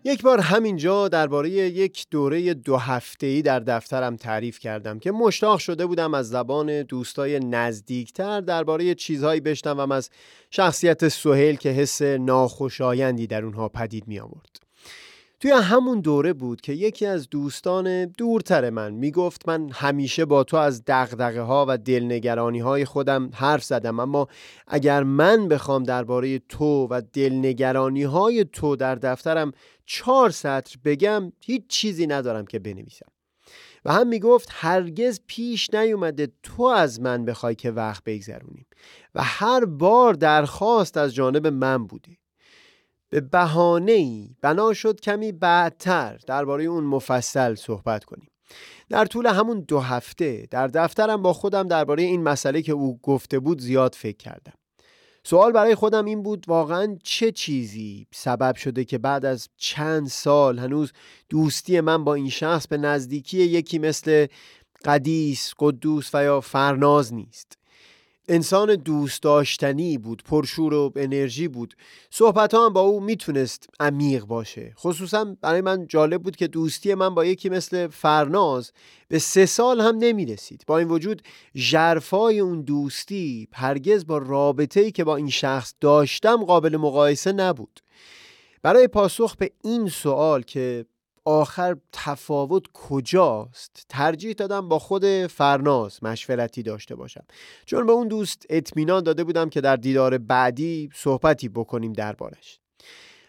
یک 0.04 0.22
بار 0.22 0.40
همینجا 0.40 1.08
درباره 1.08 1.50
یک 1.50 2.06
دوره 2.10 2.54
دو 2.54 2.76
هفته‌ای 2.76 3.42
در 3.42 3.60
دفترم 3.60 4.16
تعریف 4.16 4.58
کردم 4.58 4.98
که 4.98 5.12
مشتاق 5.12 5.58
شده 5.58 5.86
بودم 5.86 6.14
از 6.14 6.28
زبان 6.28 6.82
دوستای 6.82 7.40
نزدیکتر 7.40 8.40
درباره 8.40 8.94
چیزهایی 8.94 9.40
بشنوم 9.40 9.92
از 9.92 10.10
شخصیت 10.50 11.08
سهیل 11.08 11.56
که 11.56 11.68
حس 11.68 12.02
ناخوشایندی 12.02 13.26
در 13.26 13.44
اونها 13.44 13.68
پدید 13.68 14.08
می 14.08 14.20
آورد. 14.20 14.63
توی 15.40 15.50
همون 15.50 16.00
دوره 16.00 16.32
بود 16.32 16.60
که 16.60 16.72
یکی 16.72 17.06
از 17.06 17.28
دوستان 17.30 18.04
دورتر 18.04 18.70
من 18.70 18.94
می‌گفت 18.94 19.48
من 19.48 19.70
همیشه 19.72 20.24
با 20.24 20.44
تو 20.44 20.56
از 20.56 20.82
دغدغه 20.86 21.40
ها 21.40 21.66
و 21.68 21.78
دلنگرانی 21.78 22.58
های 22.58 22.84
خودم 22.84 23.30
حرف 23.34 23.64
زدم 23.64 24.00
اما 24.00 24.28
اگر 24.66 25.02
من 25.02 25.48
بخوام 25.48 25.82
درباره 25.82 26.38
تو 26.38 26.86
و 26.90 27.02
دلنگرانی 27.12 28.02
های 28.02 28.44
تو 28.44 28.76
در 28.76 28.94
دفترم 28.94 29.52
چهار 29.86 30.30
سطر 30.30 30.76
بگم 30.84 31.32
هیچ 31.40 31.62
چیزی 31.68 32.06
ندارم 32.06 32.46
که 32.46 32.58
بنویسم. 32.58 33.06
و 33.84 33.92
هم 33.92 34.08
می‌گفت 34.08 34.48
هرگز 34.52 35.20
پیش 35.26 35.74
نیومده 35.74 36.28
تو 36.42 36.62
از 36.62 37.00
من 37.00 37.24
بخوای 37.24 37.54
که 37.54 37.70
وقت 37.70 38.04
بگذرونیم. 38.04 38.66
و 39.14 39.22
هر 39.22 39.64
بار 39.64 40.14
درخواست 40.14 40.96
از 40.96 41.14
جانب 41.14 41.46
من 41.46 41.86
بوده 41.86 42.16
به 43.14 43.20
بهانه 43.20 43.92
ای 43.92 44.30
بنا 44.42 44.72
شد 44.72 45.00
کمی 45.00 45.32
بعدتر 45.32 46.18
درباره 46.26 46.64
اون 46.64 46.84
مفصل 46.84 47.54
صحبت 47.54 48.04
کنیم. 48.04 48.28
در 48.88 49.04
طول 49.04 49.26
همون 49.26 49.60
دو 49.60 49.80
هفته 49.80 50.46
در 50.50 50.66
دفترم 50.66 51.22
با 51.22 51.32
خودم 51.32 51.68
درباره 51.68 52.02
این 52.02 52.22
مسئله 52.22 52.62
که 52.62 52.72
او 52.72 52.98
گفته 53.02 53.38
بود 53.38 53.60
زیاد 53.60 53.94
فکر 53.94 54.16
کردم. 54.16 54.52
سوال 55.24 55.52
برای 55.52 55.74
خودم 55.74 56.04
این 56.04 56.22
بود 56.22 56.44
واقعا 56.48 56.98
چه 57.02 57.32
چیزی 57.32 58.06
سبب 58.14 58.56
شده 58.56 58.84
که 58.84 58.98
بعد 58.98 59.24
از 59.24 59.48
چند 59.56 60.08
سال 60.08 60.58
هنوز 60.58 60.92
دوستی 61.28 61.80
من 61.80 62.04
با 62.04 62.14
این 62.14 62.30
شخص 62.30 62.66
به 62.66 62.76
نزدیکی 62.76 63.38
یکی 63.38 63.78
مثل 63.78 64.26
قدیس، 64.84 65.52
قدوس 65.58 66.10
و 66.14 66.24
یا 66.24 66.40
فرناز 66.40 67.14
نیست. 67.14 67.58
انسان 68.28 68.74
دوست 68.74 69.22
داشتنی 69.22 69.98
بود 69.98 70.22
پرشور 70.22 70.74
و 70.74 70.92
انرژی 70.96 71.48
بود. 71.48 71.74
صحبت 72.10 72.54
هم 72.54 72.72
با 72.72 72.80
او 72.80 73.00
می‌تونست 73.00 73.68
عمیق 73.80 74.24
باشه. 74.24 74.74
خصوصا 74.78 75.36
برای 75.40 75.60
من 75.60 75.86
جالب 75.86 76.22
بود 76.22 76.36
که 76.36 76.46
دوستی 76.46 76.94
من 76.94 77.14
با 77.14 77.24
یکی 77.24 77.48
مثل 77.48 77.86
فرناز 77.86 78.72
به 79.08 79.18
سه 79.18 79.46
سال 79.46 79.80
هم 79.80 79.96
نمی‌رسید. 79.96 80.64
با 80.66 80.78
این 80.78 80.88
وجود 80.88 81.22
جرفای 81.54 82.40
اون 82.40 82.62
دوستی 82.62 83.48
هرگز 83.52 84.06
با 84.06 84.18
رابطه 84.18 84.80
ای 84.80 84.90
که 84.90 85.04
با 85.04 85.16
این 85.16 85.30
شخص 85.30 85.74
داشتم 85.80 86.44
قابل 86.44 86.76
مقایسه 86.76 87.32
نبود. 87.32 87.80
برای 88.62 88.88
پاسخ 88.88 89.36
به 89.36 89.50
این 89.64 89.88
سوال 89.88 90.42
که 90.42 90.86
آخر 91.24 91.76
تفاوت 91.92 92.62
کجاست؟ 92.72 93.86
ترجیح 93.88 94.32
دادم 94.32 94.68
با 94.68 94.78
خود 94.78 95.26
فرناز 95.26 96.04
مشورتی 96.04 96.62
داشته 96.62 96.94
باشم. 96.94 97.24
چون 97.66 97.86
به 97.86 97.92
اون 97.92 98.08
دوست 98.08 98.46
اطمینان 98.50 99.02
داده 99.02 99.24
بودم 99.24 99.48
که 99.48 99.60
در 99.60 99.76
دیدار 99.76 100.18
بعدی 100.18 100.90
صحبتی 100.94 101.48
بکنیم 101.48 101.92
دربارش. 101.92 102.60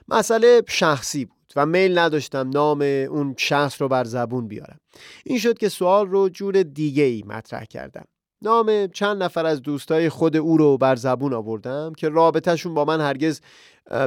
مسئله 0.08 0.62
شخصی 0.68 1.26
بود 1.26 1.54
و 1.56 1.66
میل 1.66 1.98
نداشتم 1.98 2.50
نام 2.50 2.82
اون 2.82 3.36
شخص 3.38 3.82
رو 3.82 3.88
بر 3.88 4.04
زبون 4.04 4.48
بیارم. 4.48 4.80
این 5.26 5.40
شد 5.40 5.58
که 5.58 5.70
سوال 5.70 6.08
رو 6.08 6.30
جور 6.30 6.64
دیگه 6.64 7.04
ای 7.04 7.24
مطرح 7.28 7.66
کردم. 7.66 8.06
نام 8.42 8.88
چند 8.88 9.24
نفر 9.24 9.46
از 9.46 9.62
دوستای 9.62 10.10
خود 10.10 10.38
او 10.38 10.58
رو 10.58 10.78
بر 10.78 10.96
زبون 10.96 11.34
آوردم 11.34 11.94
که 11.98 12.10
رابطهشون 12.10 12.74
با 12.74 12.86
من 12.86 13.02
هرگز 13.02 13.42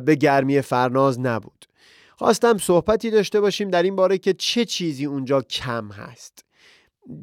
به 0.04 0.14
گرمی 0.14 0.60
فرناز 0.60 1.20
نبود. 1.20 1.64
خواستم 2.18 2.58
صحبتی 2.58 3.10
داشته 3.10 3.40
باشیم 3.40 3.70
در 3.70 3.82
این 3.82 3.96
باره 3.96 4.18
که 4.18 4.32
چه 4.32 4.64
چیزی 4.64 5.04
اونجا 5.04 5.42
کم 5.42 5.88
هست. 5.88 6.44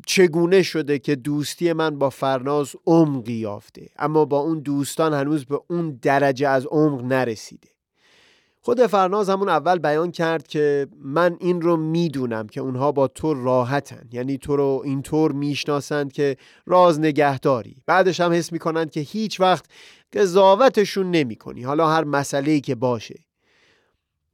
چگونه 0.07 0.63
شده 0.63 0.99
که 0.99 1.15
دوستی 1.15 1.73
من 1.73 1.99
با 1.99 2.09
فرناز 2.09 2.75
عمقی 2.85 3.33
یافته 3.33 3.89
اما 3.97 4.25
با 4.25 4.39
اون 4.39 4.59
دوستان 4.59 5.13
هنوز 5.13 5.45
به 5.45 5.59
اون 5.69 5.99
درجه 6.01 6.47
از 6.47 6.65
عمق 6.65 7.03
نرسیده. 7.03 7.67
خود 8.61 8.87
فرناز 8.87 9.29
همون 9.29 9.49
اول 9.49 9.79
بیان 9.79 10.11
کرد 10.11 10.47
که 10.47 10.87
من 10.97 11.37
این 11.39 11.61
رو 11.61 11.77
می‌دونم 11.77 12.47
که 12.47 12.61
اونها 12.61 12.91
با 12.91 13.07
تو 13.07 13.33
راحتن 13.33 14.09
یعنی 14.11 14.37
تو 14.37 14.55
رو 14.55 14.81
اینطور 14.85 15.31
می‌شناسند 15.31 16.13
که 16.13 16.37
راز 16.65 16.99
نگهداری. 16.99 17.75
بعدش 17.87 18.19
هم 18.19 18.31
حس 18.31 18.51
می‌کنند 18.51 18.91
که 18.91 18.99
هیچ 18.99 19.39
وقت 19.39 19.65
قضاوتشون 20.13 21.11
نمی 21.11 21.35
کنی 21.35 21.63
حالا 21.63 21.89
هر 21.89 22.03
مسئله 22.03 22.59
که 22.59 22.75
باشه. 22.75 23.15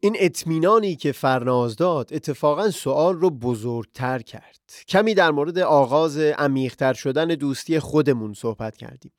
این 0.04 0.16
اطمینانی 0.20 0.96
که 0.96 1.12
فرناز 1.12 1.76
داد 1.76 2.10
اتفاقا 2.14 2.70
سوال 2.72 3.16
رو 3.16 3.30
بزرگتر 3.30 4.20
کرد. 4.20 4.60
کمی 4.88 5.14
در 5.14 5.32
مورد 5.32 5.60
آغاز 5.60 6.18
عمیقتر 6.18 6.94
شدن 6.94 7.28
دوستی 7.28 7.80
خودمون 7.80 8.34
صحبت 8.34 8.78
کردیم. 8.78 9.12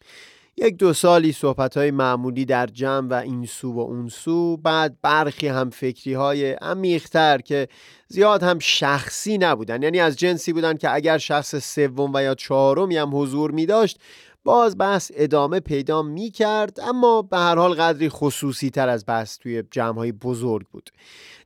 یک 0.57 0.77
دو 0.77 0.92
سالی 0.92 1.33
صحبت 1.33 1.77
های 1.77 1.90
معمولی 1.90 2.45
در 2.45 2.66
جمع 2.66 3.09
و 3.09 3.14
این 3.14 3.47
سو 3.47 3.73
و 3.73 3.81
اون 3.81 4.09
سو 4.09 4.57
بعد 4.57 4.97
برخی 5.03 5.49
هم 5.49 5.71
فکری 5.71 6.14
های 6.14 6.53
عمیقتر 6.53 7.38
که 7.38 7.68
زیاد 8.09 8.42
هم 8.42 8.59
شخصی 8.59 9.38
نبودن. 9.38 9.83
یعنی 9.83 10.01
از 10.01 10.16
جنسی 10.16 10.53
بودن 10.53 10.77
که 10.77 10.95
اگر 10.95 11.18
شخص 11.18 11.75
سوم 11.75 12.11
و 12.14 12.23
یا 12.23 12.35
چهارمی 12.35 12.97
هم 12.97 13.16
حضور 13.16 13.51
می 13.51 13.66
داشت 13.66 14.01
باز 14.45 14.79
بحث 14.79 15.11
ادامه 15.15 15.61
پیدا 15.61 16.03
می 16.03 16.31
کرد 16.31 16.81
اما 16.81 17.23
به 17.23 17.37
هر 17.37 17.55
حال 17.57 17.75
قدری 17.75 18.09
خصوصی 18.09 18.71
تر 18.71 18.89
از 18.89 19.05
بحث 19.07 19.39
توی 19.39 19.63
جمع 19.71 19.99
های 19.99 20.13
بزرگ 20.13 20.67
بود. 20.67 20.91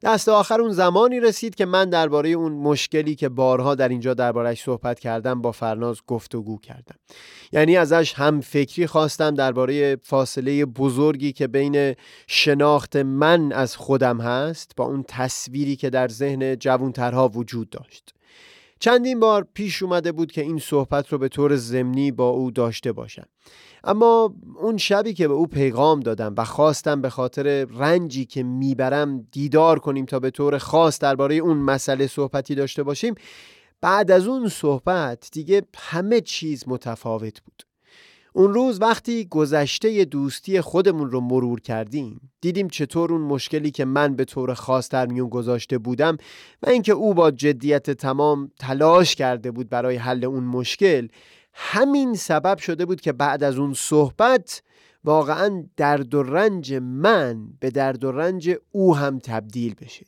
دست 0.03 0.29
آخر 0.29 0.61
اون 0.61 0.73
زمانی 0.73 1.21
رسید 1.21 1.55
که 1.55 1.67
من 1.67 1.91
درباره 1.91 2.29
اون 2.29 2.53
مشکلی 2.53 3.15
که 3.15 3.29
بارها 3.29 3.75
در 3.75 3.89
اینجا 3.89 4.15
دربارهش 4.15 4.63
صحبت 4.63 5.01
کردم 5.01 5.43
با 5.43 5.53
فرناز 5.53 6.01
گفتگو 6.07 6.59
کردم. 6.59 6.97
یعنی 7.53 7.77
ازش 7.77 8.15
هم 8.15 8.41
فکری 8.41 8.87
خواستم 8.87 9.35
درباره 9.35 9.97
فاصله 10.03 10.65
بزرگی 10.65 11.33
که 11.33 11.47
بین 11.47 11.95
شناخت 12.27 12.97
من 12.97 13.53
از 13.53 13.77
خودم 13.77 14.21
هست 14.21 14.73
با 14.77 14.85
اون 14.85 15.05
تصویری 15.09 15.77
که 15.77 15.91
در 15.91 16.09
ذهن 16.09 16.57
جوانترها 16.57 17.29
وجود 17.29 17.71
داشت. 17.71 18.16
چندین 18.81 19.21
بار 19.21 19.47
پیش 19.55 19.83
اومده 19.83 20.13
بود 20.13 20.33
که 20.33 20.41
این 20.41 20.59
صحبت 20.59 21.13
رو 21.13 21.19
به 21.19 21.29
طور 21.29 21.57
ضمنی 21.57 22.11
با 22.11 22.29
او 22.29 22.51
داشته 22.51 22.93
باشم. 22.93 23.27
اما 23.85 24.35
اون 24.61 24.77
شبی 24.77 25.15
که 25.15 25.29
به 25.29 25.35
او 25.35 25.47
پیغام 25.47 26.01
دادم 26.01 26.35
و 26.37 26.45
خواستم 26.45 27.01
به 27.01 27.11
خاطر 27.11 27.65
رنجی 27.65 28.25
که 28.25 28.43
می‌برم 28.43 29.27
دیدار 29.33 29.79
کنیم 29.79 30.05
تا 30.07 30.19
به 30.19 30.31
طور 30.31 30.59
خاص 30.59 30.99
درباره 30.99 31.35
اون 31.35 31.57
مسئله 31.57 32.07
صحبتی 32.07 32.55
داشته 32.55 32.83
باشیم 32.83 33.15
بعد 33.81 34.11
از 34.11 34.27
اون 34.27 34.49
صحبت 34.49 35.29
دیگه 35.33 35.63
همه 35.77 36.21
چیز 36.21 36.65
متفاوت 36.67 37.43
بود. 37.43 37.66
اون 38.37 38.55
روز 38.55 38.81
وقتی 38.81 39.25
گذشته 39.25 40.05
دوستی 40.05 40.61
خودمون 40.61 41.11
رو 41.11 41.21
مرور 41.21 41.61
کردیم 41.61 42.31
دیدیم 42.41 42.69
چطور 42.69 43.13
اون 43.13 43.21
مشکلی 43.21 43.71
که 43.71 43.85
من 43.85 44.17
به 44.17 44.25
طور 44.25 44.55
خاص 44.55 44.89
در 44.89 45.07
میون 45.07 45.29
گذاشته 45.29 45.79
بودم 45.79 46.17
و 46.63 46.69
اینکه 46.69 46.93
او 46.93 47.15
با 47.15 47.31
جدیت 47.31 47.91
تمام 47.91 48.51
تلاش 48.59 49.15
کرده 49.15 49.51
بود 49.51 49.69
برای 49.69 49.97
حل 49.97 50.25
اون 50.25 50.45
مشکل 50.45 51.09
همین 51.53 52.15
سبب 52.15 52.59
شده 52.59 52.87
بود 52.87 53.01
که 53.01 53.13
بعد 53.13 53.45
از 53.45 53.59
اون 53.59 53.75
صحبت 53.75 54.63
واقعا 55.05 55.65
درد 55.77 56.15
و 56.15 56.23
رنج 56.23 56.75
من 56.75 57.49
به 57.61 57.71
درد 57.71 58.05
و 58.05 58.13
رنج 58.13 58.51
او 58.73 58.97
هم 58.97 59.19
تبدیل 59.19 59.75
بشه. 59.75 60.07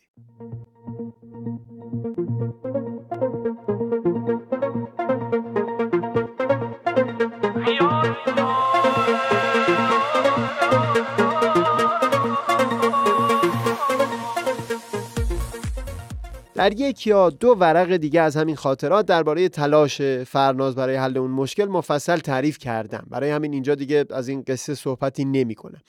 در 16.59 16.80
یک 16.80 17.06
یا 17.06 17.30
دو 17.30 17.48
ورق 17.48 17.96
دیگه 17.96 18.20
از 18.20 18.36
همین 18.36 18.56
خاطرات 18.56 19.06
درباره 19.06 19.48
تلاش 19.48 20.02
فرناز 20.02 20.74
برای 20.74 20.96
حل 20.96 21.18
اون 21.18 21.30
مشکل 21.30 21.64
مفصل 21.64 22.16
تعریف 22.16 22.59
کردم. 22.59 23.06
برای 23.11 23.30
همین 23.30 23.52
اینجا 23.52 23.74
دیگه 23.74 24.04
از 24.11 24.28
این 24.28 24.42
قصه 24.46 24.74
صحبتی 24.74 25.24
نمی 25.24 25.54
کنم. 25.54 25.80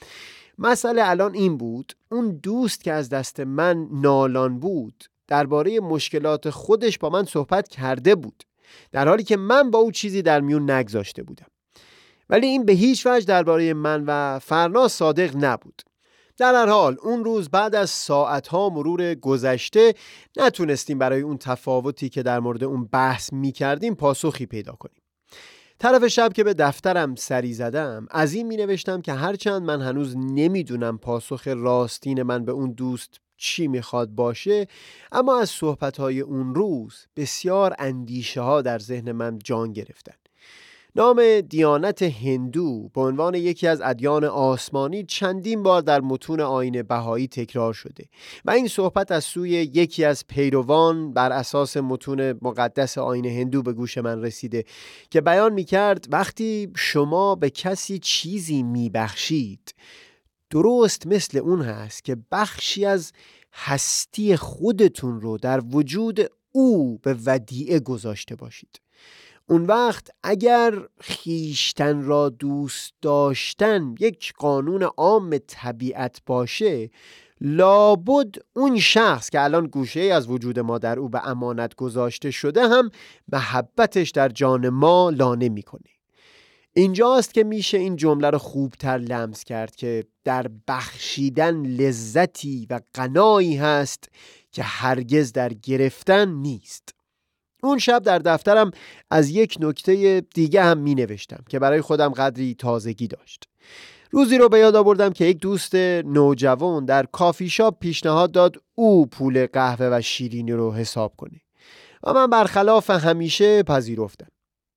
مسئله 0.58 1.08
الان 1.08 1.34
این 1.34 1.56
بود 1.56 1.92
اون 2.10 2.30
دوست 2.42 2.84
که 2.84 2.92
از 2.92 3.08
دست 3.08 3.40
من 3.40 3.88
نالان 3.92 4.58
بود 4.60 5.04
درباره 5.28 5.80
مشکلات 5.80 6.50
خودش 6.50 6.98
با 6.98 7.10
من 7.10 7.24
صحبت 7.24 7.68
کرده 7.68 8.14
بود 8.14 8.44
در 8.92 9.08
حالی 9.08 9.22
که 9.22 9.36
من 9.36 9.70
با 9.70 9.78
او 9.78 9.90
چیزی 9.90 10.22
در 10.22 10.40
میون 10.40 10.70
نگذاشته 10.70 11.22
بودم. 11.22 11.46
ولی 12.28 12.46
این 12.46 12.64
به 12.64 12.72
هیچ 12.72 13.06
وجه 13.06 13.26
درباره 13.26 13.74
من 13.74 14.04
و 14.06 14.38
فرناز 14.38 14.92
صادق 14.92 15.36
نبود. 15.36 15.82
در 16.40 16.54
هر 16.54 16.66
حال 16.66 16.96
اون 17.02 17.24
روز 17.24 17.48
بعد 17.48 17.74
از 17.74 17.90
ساعتها 17.90 18.68
مرور 18.68 19.14
گذشته 19.14 19.94
نتونستیم 20.36 20.98
برای 20.98 21.20
اون 21.20 21.38
تفاوتی 21.38 22.08
که 22.08 22.22
در 22.22 22.40
مورد 22.40 22.64
اون 22.64 22.84
بحث 22.84 23.32
می 23.32 23.52
کردیم 23.52 23.94
پاسخی 23.94 24.46
پیدا 24.46 24.72
کنیم. 24.72 25.02
طرف 25.78 26.06
شب 26.06 26.32
که 26.32 26.44
به 26.44 26.54
دفترم 26.54 27.14
سری 27.14 27.52
زدم 27.52 28.06
از 28.10 28.34
این 28.34 28.46
می 28.46 28.56
نوشتم 28.56 29.00
که 29.00 29.12
هرچند 29.12 29.62
من 29.62 29.82
هنوز 29.82 30.16
نمی‌دونم 30.16 30.98
پاسخ 30.98 31.48
راستین 31.48 32.22
من 32.22 32.44
به 32.44 32.52
اون 32.52 32.72
دوست 32.72 33.20
چی 33.36 33.68
می‌خواد 33.68 34.08
باشه 34.08 34.66
اما 35.12 35.40
از 35.40 35.50
صحبتهای 35.50 36.20
اون 36.20 36.54
روز 36.54 37.06
بسیار 37.16 37.74
اندیشه 37.78 38.40
ها 38.40 38.62
در 38.62 38.78
ذهن 38.78 39.12
من 39.12 39.38
جان 39.38 39.72
گرفتن. 39.72 40.19
نام 40.96 41.40
دیانت 41.40 42.02
هندو 42.02 42.88
به 42.94 43.00
عنوان 43.00 43.34
یکی 43.34 43.66
از 43.66 43.80
ادیان 43.80 44.24
آسمانی 44.24 45.04
چندین 45.04 45.62
بار 45.62 45.82
در 45.82 46.00
متون 46.00 46.40
آین 46.40 46.82
بهایی 46.82 47.28
تکرار 47.28 47.72
شده 47.72 48.04
و 48.44 48.50
این 48.50 48.68
صحبت 48.68 49.12
از 49.12 49.24
سوی 49.24 49.50
یکی 49.50 50.04
از 50.04 50.26
پیروان 50.26 51.12
بر 51.12 51.32
اساس 51.32 51.76
متون 51.76 52.32
مقدس 52.42 52.98
آین 52.98 53.26
هندو 53.26 53.62
به 53.62 53.72
گوش 53.72 53.98
من 53.98 54.22
رسیده 54.22 54.64
که 55.10 55.20
بیان 55.20 55.52
می 55.52 55.64
کرد 55.64 56.06
وقتی 56.10 56.68
شما 56.76 57.34
به 57.34 57.50
کسی 57.50 57.98
چیزی 57.98 58.62
می 58.62 58.90
بخشید 58.90 59.74
درست 60.50 61.06
مثل 61.06 61.38
اون 61.38 61.62
هست 61.62 62.04
که 62.04 62.16
بخشی 62.32 62.84
از 62.84 63.12
هستی 63.52 64.36
خودتون 64.36 65.20
رو 65.20 65.38
در 65.38 65.60
وجود 65.72 66.20
او 66.52 66.98
به 66.98 67.16
ودیعه 67.26 67.80
گذاشته 67.80 68.36
باشید. 68.36 68.80
اون 69.50 69.66
وقت 69.66 70.08
اگر 70.22 70.74
خیشتن 71.00 72.02
را 72.02 72.28
دوست 72.28 72.92
داشتن 73.02 73.94
یک 74.00 74.32
قانون 74.38 74.82
عام 74.82 75.38
طبیعت 75.46 76.20
باشه 76.26 76.90
لابد 77.40 78.34
اون 78.52 78.78
شخص 78.78 79.30
که 79.30 79.40
الان 79.40 79.66
گوشه 79.66 80.00
از 80.00 80.28
وجود 80.28 80.58
ما 80.58 80.78
در 80.78 80.98
او 80.98 81.08
به 81.08 81.28
امانت 81.28 81.74
گذاشته 81.74 82.30
شده 82.30 82.68
هم 82.68 82.90
محبتش 83.32 84.10
در 84.10 84.28
جان 84.28 84.68
ما 84.68 85.10
لانه 85.10 85.48
می‌کنه. 85.48 85.90
اینجاست 86.72 87.34
که 87.34 87.44
میشه 87.44 87.78
این 87.78 87.96
جمله 87.96 88.30
رو 88.30 88.38
خوبتر 88.38 88.98
لمس 88.98 89.44
کرد 89.44 89.76
که 89.76 90.04
در 90.24 90.46
بخشیدن 90.68 91.66
لذتی 91.66 92.66
و 92.70 92.80
قنایی 92.94 93.56
هست 93.56 94.08
که 94.52 94.62
هرگز 94.62 95.32
در 95.32 95.52
گرفتن 95.52 96.28
نیست. 96.28 96.99
اون 97.62 97.78
شب 97.78 98.02
در 98.02 98.18
دفترم 98.18 98.70
از 99.10 99.30
یک 99.30 99.56
نکته 99.60 100.22
دیگه 100.34 100.62
هم 100.62 100.78
می 100.78 100.94
نوشتم 100.94 101.44
که 101.48 101.58
برای 101.58 101.80
خودم 101.80 102.08
قدری 102.08 102.54
تازگی 102.54 103.06
داشت. 103.06 103.44
روزی 104.10 104.38
رو 104.38 104.48
به 104.48 104.58
یاد 104.58 104.76
آوردم 104.76 105.10
که 105.10 105.24
یک 105.24 105.38
دوست 105.38 105.74
نوجوان 106.04 106.84
در 106.84 107.06
کافی 107.12 107.48
شاپ 107.48 107.78
پیشنهاد 107.80 108.32
داد 108.32 108.56
او 108.74 109.06
پول 109.06 109.46
قهوه 109.46 109.88
و 109.92 110.00
شیرینی 110.00 110.52
رو 110.52 110.72
حساب 110.72 111.16
کنه 111.16 111.40
و 112.02 112.12
من 112.12 112.30
برخلاف 112.30 112.90
همیشه 112.90 113.62
پذیرفتم. 113.62 114.28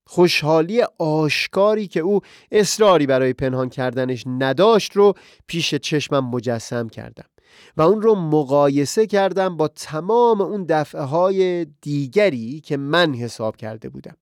خوشحالی 0.08 0.82
آشکاری 1.00 1.88
که 1.88 2.00
او 2.00 2.20
اصراری 2.52 3.06
برای 3.06 3.34
پنهان 3.34 3.70
کردنش 3.70 4.24
نداشت 4.28 4.92
رو 4.92 5.14
پیش 5.48 5.76
چشمم 5.76 6.30
مجسم 6.30 6.90
کردم. 6.90 7.26
و 7.78 7.82
اون 7.82 8.02
رو 8.02 8.16
مقایسه 8.16 9.08
کردم 9.08 9.58
با 9.58 9.68
تمام 9.68 10.42
اون 10.42 10.66
دفعه 10.70 11.02
های 11.02 11.66
دیگری 11.66 12.62
که 12.62 12.78
من 12.78 13.14
حساب 13.14 13.56
کرده 13.56 13.90
بودم. 13.90 14.16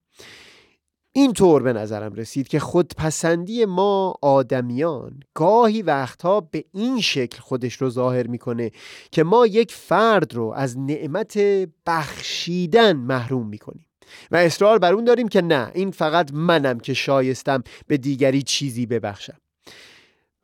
این 1.14 1.32
طور 1.32 1.62
به 1.62 1.72
نظرم 1.72 2.14
رسید 2.14 2.48
که 2.48 2.58
خودپسندی 2.58 3.64
ما 3.64 4.14
آدمیان 4.22 5.20
گاهی 5.34 5.82
وقتها 5.82 6.40
به 6.40 6.64
این 6.72 7.00
شکل 7.00 7.40
خودش 7.40 7.74
رو 7.74 7.90
ظاهر 7.90 8.26
می‌کنه 8.26 8.70
که 9.12 9.22
ما 9.22 9.46
یک 9.46 9.72
فرد 9.72 10.34
رو 10.34 10.52
از 10.56 10.78
نعمت 10.78 11.38
بخشیدن 11.86 12.92
محروم 12.92 13.48
می‌کنیم. 13.48 13.86
و 14.30 14.36
اصرار 14.36 14.78
بر 14.78 14.92
اون 14.92 15.04
داریم 15.04 15.28
که 15.28 15.42
نه 15.42 15.70
این 15.74 15.90
فقط 15.90 16.30
منم 16.32 16.80
که 16.80 16.94
شایستم 16.94 17.62
به 17.86 17.96
دیگری 17.96 18.42
چیزی 18.42 18.86
ببخشم. 18.86 19.41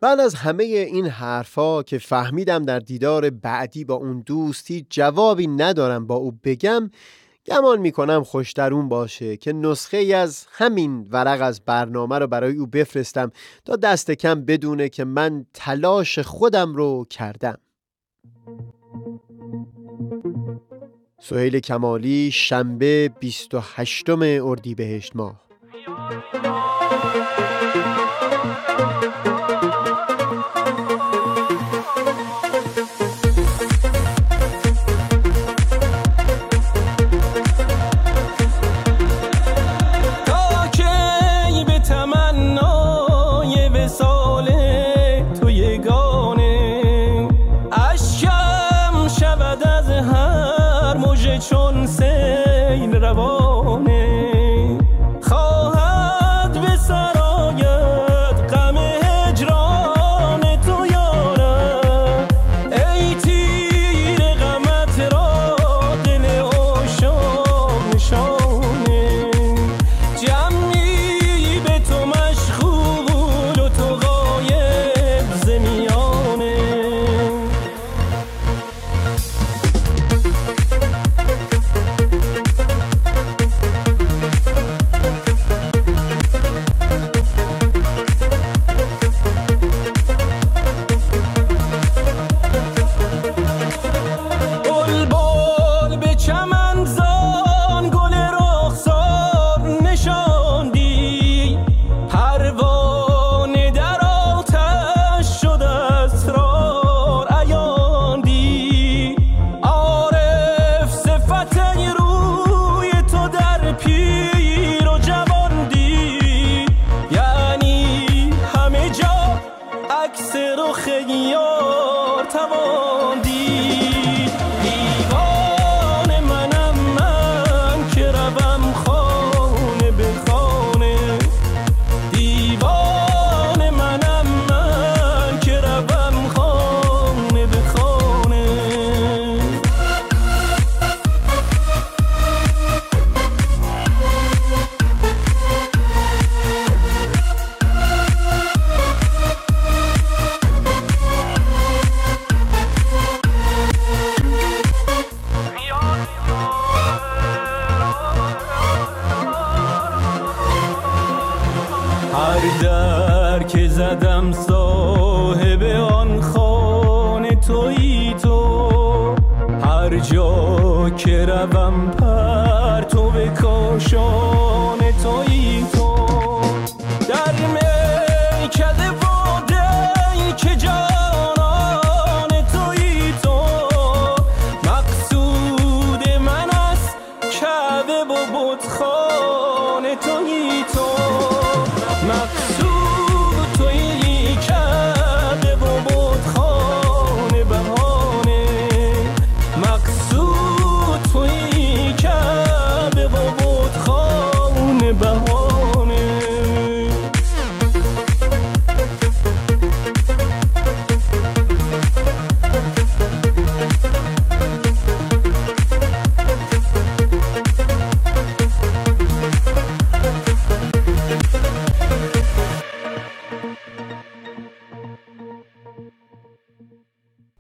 بعد 0.01 0.21
از 0.21 0.35
همه 0.35 0.65
این 0.65 1.07
حرفا 1.07 1.83
که 1.83 1.99
فهمیدم 1.99 2.65
در 2.65 2.79
دیدار 2.79 3.31
بعدی 3.31 3.85
با 3.85 3.95
اون 3.95 4.21
دوستی 4.21 4.87
جوابی 4.91 5.47
ندارم 5.47 6.07
با 6.07 6.15
او 6.15 6.33
بگم 6.45 6.91
گمان 7.47 7.81
می‌کنم 7.81 8.25
خوشترون 8.25 8.89
باشه 8.89 9.37
که 9.37 9.53
نسخه 9.53 9.97
ای 9.97 10.15
از 10.15 10.47
همین 10.51 11.09
ورق 11.11 11.43
از 11.43 11.61
برنامه 11.61 12.19
رو 12.19 12.27
برای 12.27 12.57
او 12.57 12.67
بفرستم 12.67 13.33
تا 13.65 13.77
دست 13.77 14.11
کم 14.11 14.45
بدونه 14.45 14.89
که 14.89 15.05
من 15.05 15.47
تلاش 15.55 16.19
خودم 16.19 16.75
رو 16.75 17.07
کردم. 17.11 17.59
سهیل 21.21 21.61
کمالی 21.61 22.31
شنبه 22.31 23.11
28 23.21 24.09
اردیبهشت 24.09 25.17
ماه. 25.17 25.49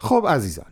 خب 0.09 0.27
عزیزان 0.29 0.67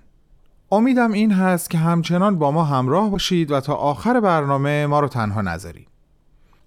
امیدم 0.72 1.12
این 1.12 1.32
هست 1.32 1.70
که 1.70 1.78
همچنان 1.78 2.38
با 2.38 2.50
ما 2.50 2.64
همراه 2.64 3.10
باشید 3.10 3.50
و 3.50 3.60
تا 3.60 3.74
آخر 3.74 4.20
برنامه 4.20 4.86
ما 4.86 5.00
رو 5.00 5.08
تنها 5.08 5.42
نذارید. 5.42 5.88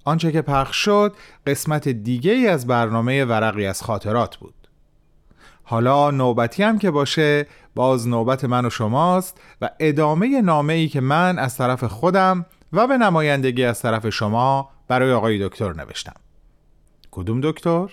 آنچه 0.06 0.32
که 0.32 0.42
پخش 0.42 0.76
شد 0.76 1.16
قسمت 1.48 1.90
دیگه 1.90 2.32
ای 2.32 2.48
از 2.48 2.68
برنامه 2.68 3.26
ورقی 3.26 3.66
از 3.66 3.82
خاطرات 3.82 4.38
بود. 4.38 4.54
حالا 5.64 6.12
نوبتی 6.12 6.64
هم 6.64 6.80
که 6.80 6.92
باشه 6.92 7.48
باز 7.76 8.08
نوبت 8.08 8.46
من 8.46 8.66
و 8.66 8.70
شماست 8.70 9.42
و 9.62 9.70
ادامه 9.80 10.42
نامه 10.42 10.74
ای 10.74 10.88
که 10.88 11.02
من 11.02 11.40
از 11.40 11.58
طرف 11.58 11.84
خودم 11.84 12.46
و 12.74 12.88
به 12.88 12.98
نمایندگی 12.98 13.66
از 13.66 13.82
طرف 13.82 14.10
شما 14.10 14.70
برای 14.88 15.14
آقای 15.14 15.48
دکتر 15.48 15.74
نوشتم. 15.74 16.16
کدوم 17.12 17.42
دکتر؟ 17.42 17.90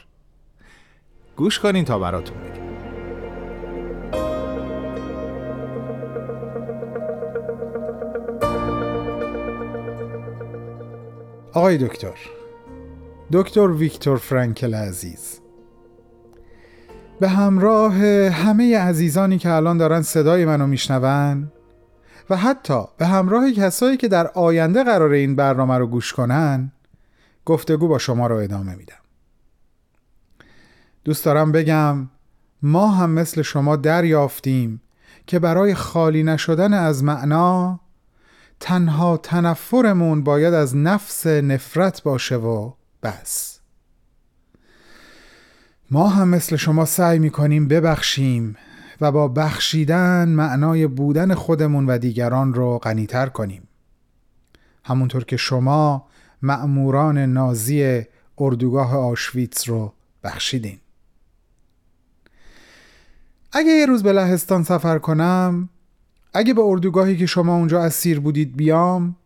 گوش 1.37 1.59
کنین 1.59 1.85
تا 1.85 1.99
براتون 1.99 2.37
بگم. 2.37 2.65
آقای 11.57 11.78
دکتر 11.78 12.14
دکتر 13.32 13.70
ویکتور 13.70 14.16
فرانکل 14.16 14.74
عزیز. 14.74 15.40
به 17.20 17.28
همراه 17.28 17.94
همه 18.28 18.78
عزیزانی 18.78 19.38
که 19.38 19.50
الان 19.50 19.78
دارن 19.78 20.02
صدای 20.02 20.44
منو 20.44 20.66
میشنون 20.66 21.52
و 22.30 22.36
حتی 22.36 22.80
به 22.98 23.07
همراه 23.07 23.52
کسایی 23.52 23.96
که 23.96 24.09
در 24.09 24.26
آینده 24.26 24.84
قرار 24.84 25.11
این 25.11 25.36
برنامه 25.36 25.78
رو 25.78 25.86
گوش 25.86 26.12
کنن 26.12 26.72
گفتگو 27.44 27.88
با 27.88 27.98
شما 27.98 28.26
رو 28.26 28.36
ادامه 28.36 28.74
میدم. 28.74 29.02
دوست 31.04 31.24
دارم 31.24 31.52
بگم 31.52 32.09
ما 32.62 32.88
هم 32.88 33.11
مثل 33.11 33.42
شما 33.42 33.76
دریافتیم 33.76 34.82
که 35.26 35.38
برای 35.38 35.74
خالی 35.74 36.22
نشدن 36.22 36.74
از 36.74 37.04
معنا 37.04 37.80
تنها 38.61 39.16
تنفرمون 39.16 40.22
باید 40.24 40.54
از 40.54 40.76
نفس 40.76 41.26
نفرت 41.26 42.02
باشه 42.02 42.36
و 42.36 42.72
بس. 43.02 43.61
ما 45.90 46.09
هم 46.09 46.28
مثل 46.28 46.57
شما 46.57 46.84
سعی 46.84 47.18
می‌کنیم 47.18 47.68
ببخشیم 47.68 48.57
و 49.00 49.12
با 49.12 49.28
بخشیدن 49.28 50.28
معنای 50.28 50.86
بودن 50.86 51.34
خودمون 51.34 51.86
و 51.86 51.98
دیگران 51.98 52.54
رو 52.54 52.78
غنیتر 52.78 53.26
کنیم. 53.26 53.68
همونطور 54.84 55.24
که 55.24 55.36
شما 55.36 56.07
مأموران 56.42 57.18
نازی 57.18 58.02
اردوگاه 58.38 58.96
آشویتس 58.96 59.68
رو 59.68 59.92
بخشیدین. 60.24 60.78
اگه 63.52 63.70
یه 63.70 63.86
روز 63.86 64.02
به 64.02 64.12
لهستان 64.12 64.64
سفر 64.64 64.98
کنم 64.98 65.68
اگه 66.37 66.55
به 66.55 66.62
اردوگاهی 66.62 67.16
که 67.16 67.26
شما 67.26 67.57
اونجا 67.57 67.82
اسیر 67.82 68.20
بودید 68.20 68.57
بیام 68.57 69.16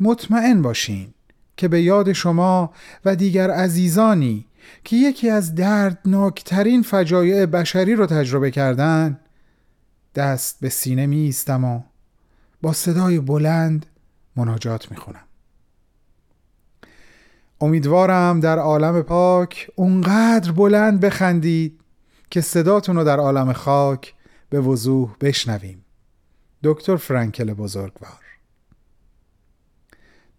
مطمئن 0.00 0.62
باشین 0.62 1.14
که 1.56 1.68
به 1.68 1.82
یاد 1.82 2.12
شما 2.12 2.72
و 3.04 3.16
دیگر 3.16 3.50
عزیزانی 3.50 4.46
که 4.84 4.96
یکی 4.96 5.30
از 5.30 5.54
دردناکترین 5.54 6.82
فجایع 6.82 7.46
بشری 7.46 7.94
رو 7.94 8.06
تجربه 8.06 8.50
کردن 8.50 9.20
دست 10.14 10.60
به 10.60 10.68
سینه 10.68 11.06
می 11.06 11.16
ایستم 11.16 11.64
و 11.64 11.80
با 12.62 12.72
صدای 12.72 13.20
بلند 13.20 13.86
مناجات 14.36 14.90
می 14.90 14.96
خونم. 14.96 15.24
امیدوارم 17.60 18.40
در 18.40 18.58
عالم 18.58 19.02
پاک 19.02 19.70
اونقدر 19.74 20.52
بلند 20.52 21.00
بخندید 21.00 21.80
که 22.30 22.40
صداتون 22.40 22.96
رو 22.96 23.04
در 23.04 23.18
عالم 23.18 23.52
خاک 23.52 24.14
به 24.50 24.60
وضوح 24.60 25.16
بشنویم 25.20 25.85
دکتر 26.62 26.96
فرانکل 26.96 27.52
بزرگوار 27.52 28.20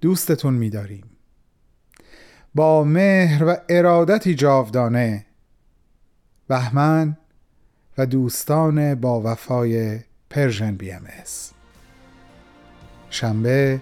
دوستتون 0.01 0.53
می‌داریم. 0.53 1.03
با 2.55 2.83
مهر 2.83 3.43
و 3.43 3.57
ارادتی 3.69 4.35
جاودانه 4.35 5.25
بهمن 6.47 7.17
و 7.97 8.05
دوستان 8.05 8.95
با 8.95 9.21
وفای 9.21 9.99
Persian 10.29 10.75
BMS. 10.75 11.53
شنبه 13.09 13.81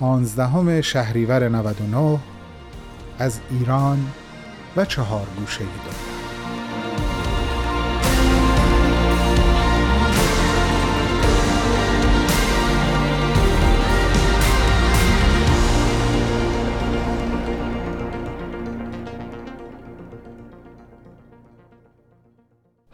15 0.00 0.82
شهریور 0.82 1.48
99 1.48 2.18
از 3.18 3.40
ایران 3.50 4.06
و 4.76 4.84
چهار 4.84 5.26
گوشه 5.38 5.64
دنیا. 5.64 6.13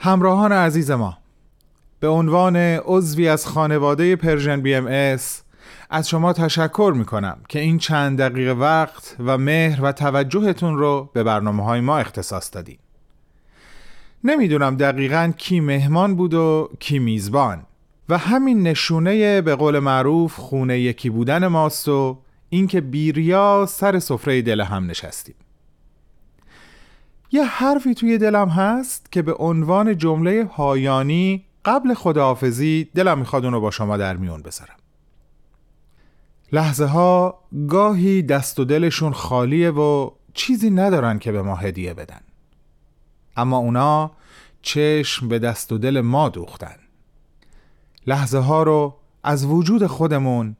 همراهان 0.02 0.52
عزیز 0.52 0.90
ما 0.90 1.18
به 2.00 2.08
عنوان 2.08 2.56
عضوی 2.56 3.28
از 3.28 3.46
خانواده 3.46 4.16
Persian 4.16 4.60
BMS 4.60 5.42
از 5.90 6.08
شما 6.08 6.32
تشکر 6.32 6.92
می 6.96 7.04
کنم 7.04 7.38
که 7.48 7.60
این 7.60 7.78
چند 7.78 8.18
دقیقه 8.18 8.52
وقت 8.52 9.16
و 9.26 9.38
مهر 9.38 9.84
و 9.84 9.92
توجهتون 9.92 10.78
رو 10.78 11.10
به 11.12 11.22
برنامه 11.22 11.64
های 11.64 11.80
ما 11.80 11.98
اختصاص 11.98 12.50
دادین. 12.54 12.78
نمی‌دونم 14.24 14.76
دقیقا 14.76 15.32
کی 15.36 15.60
مهمان 15.60 16.14
بود 16.14 16.34
و 16.34 16.70
کی 16.78 16.98
میزبان 16.98 17.62
و 18.08 18.18
همین 18.18 18.62
نشونه 18.62 19.40
به 19.40 19.54
قول 19.54 19.78
معروف 19.78 20.34
خونه 20.36 20.80
یکی 20.80 21.10
بودن 21.10 21.46
ماست 21.46 21.88
و 21.88 22.18
اینکه 22.48 22.80
بی‌ریا 22.80 23.66
سر 23.68 23.98
سفره 23.98 24.42
دل 24.42 24.60
هم 24.60 24.90
نشستیم. 24.90 25.34
یه 27.32 27.44
حرفی 27.44 27.94
توی 27.94 28.18
دلم 28.18 28.48
هست 28.48 29.12
که 29.12 29.22
به 29.22 29.34
عنوان 29.34 29.98
جمله 29.98 30.44
پایانی 30.44 31.44
قبل 31.64 31.94
خداحافظی 31.94 32.88
دلم 32.94 33.18
می‌خواد 33.18 33.44
اونو 33.44 33.60
با 33.60 33.70
شما 33.70 33.96
در 33.96 34.16
میون 34.16 34.42
بذارم. 34.42 34.76
لحظه 36.52 36.84
ها 36.84 37.38
گاهی 37.68 38.22
دست 38.22 38.60
و 38.60 38.64
دلشون 38.64 39.12
خالیه 39.12 39.70
و 39.70 40.10
چیزی 40.34 40.70
ندارن 40.70 41.18
که 41.18 41.32
به 41.32 41.42
ما 41.42 41.56
هدیه 41.56 41.94
بدن. 41.94 42.20
اما 43.36 43.56
اونا 43.56 44.10
چشم 44.62 45.28
به 45.28 45.38
دست 45.38 45.72
و 45.72 45.78
دل 45.78 46.00
ما 46.00 46.28
دوختن. 46.28 46.76
لحظه 48.06 48.38
ها 48.38 48.62
رو 48.62 48.96
از 49.22 49.44
وجود 49.44 49.86
خودمون 49.86 50.56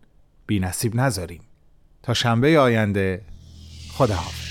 بی 0.46 0.60
نصیب 0.60 0.96
نذاریم. 0.96 1.42
تا 2.02 2.14
شنبه 2.14 2.58
آینده 2.58 3.22
خداحافظ. 3.92 4.49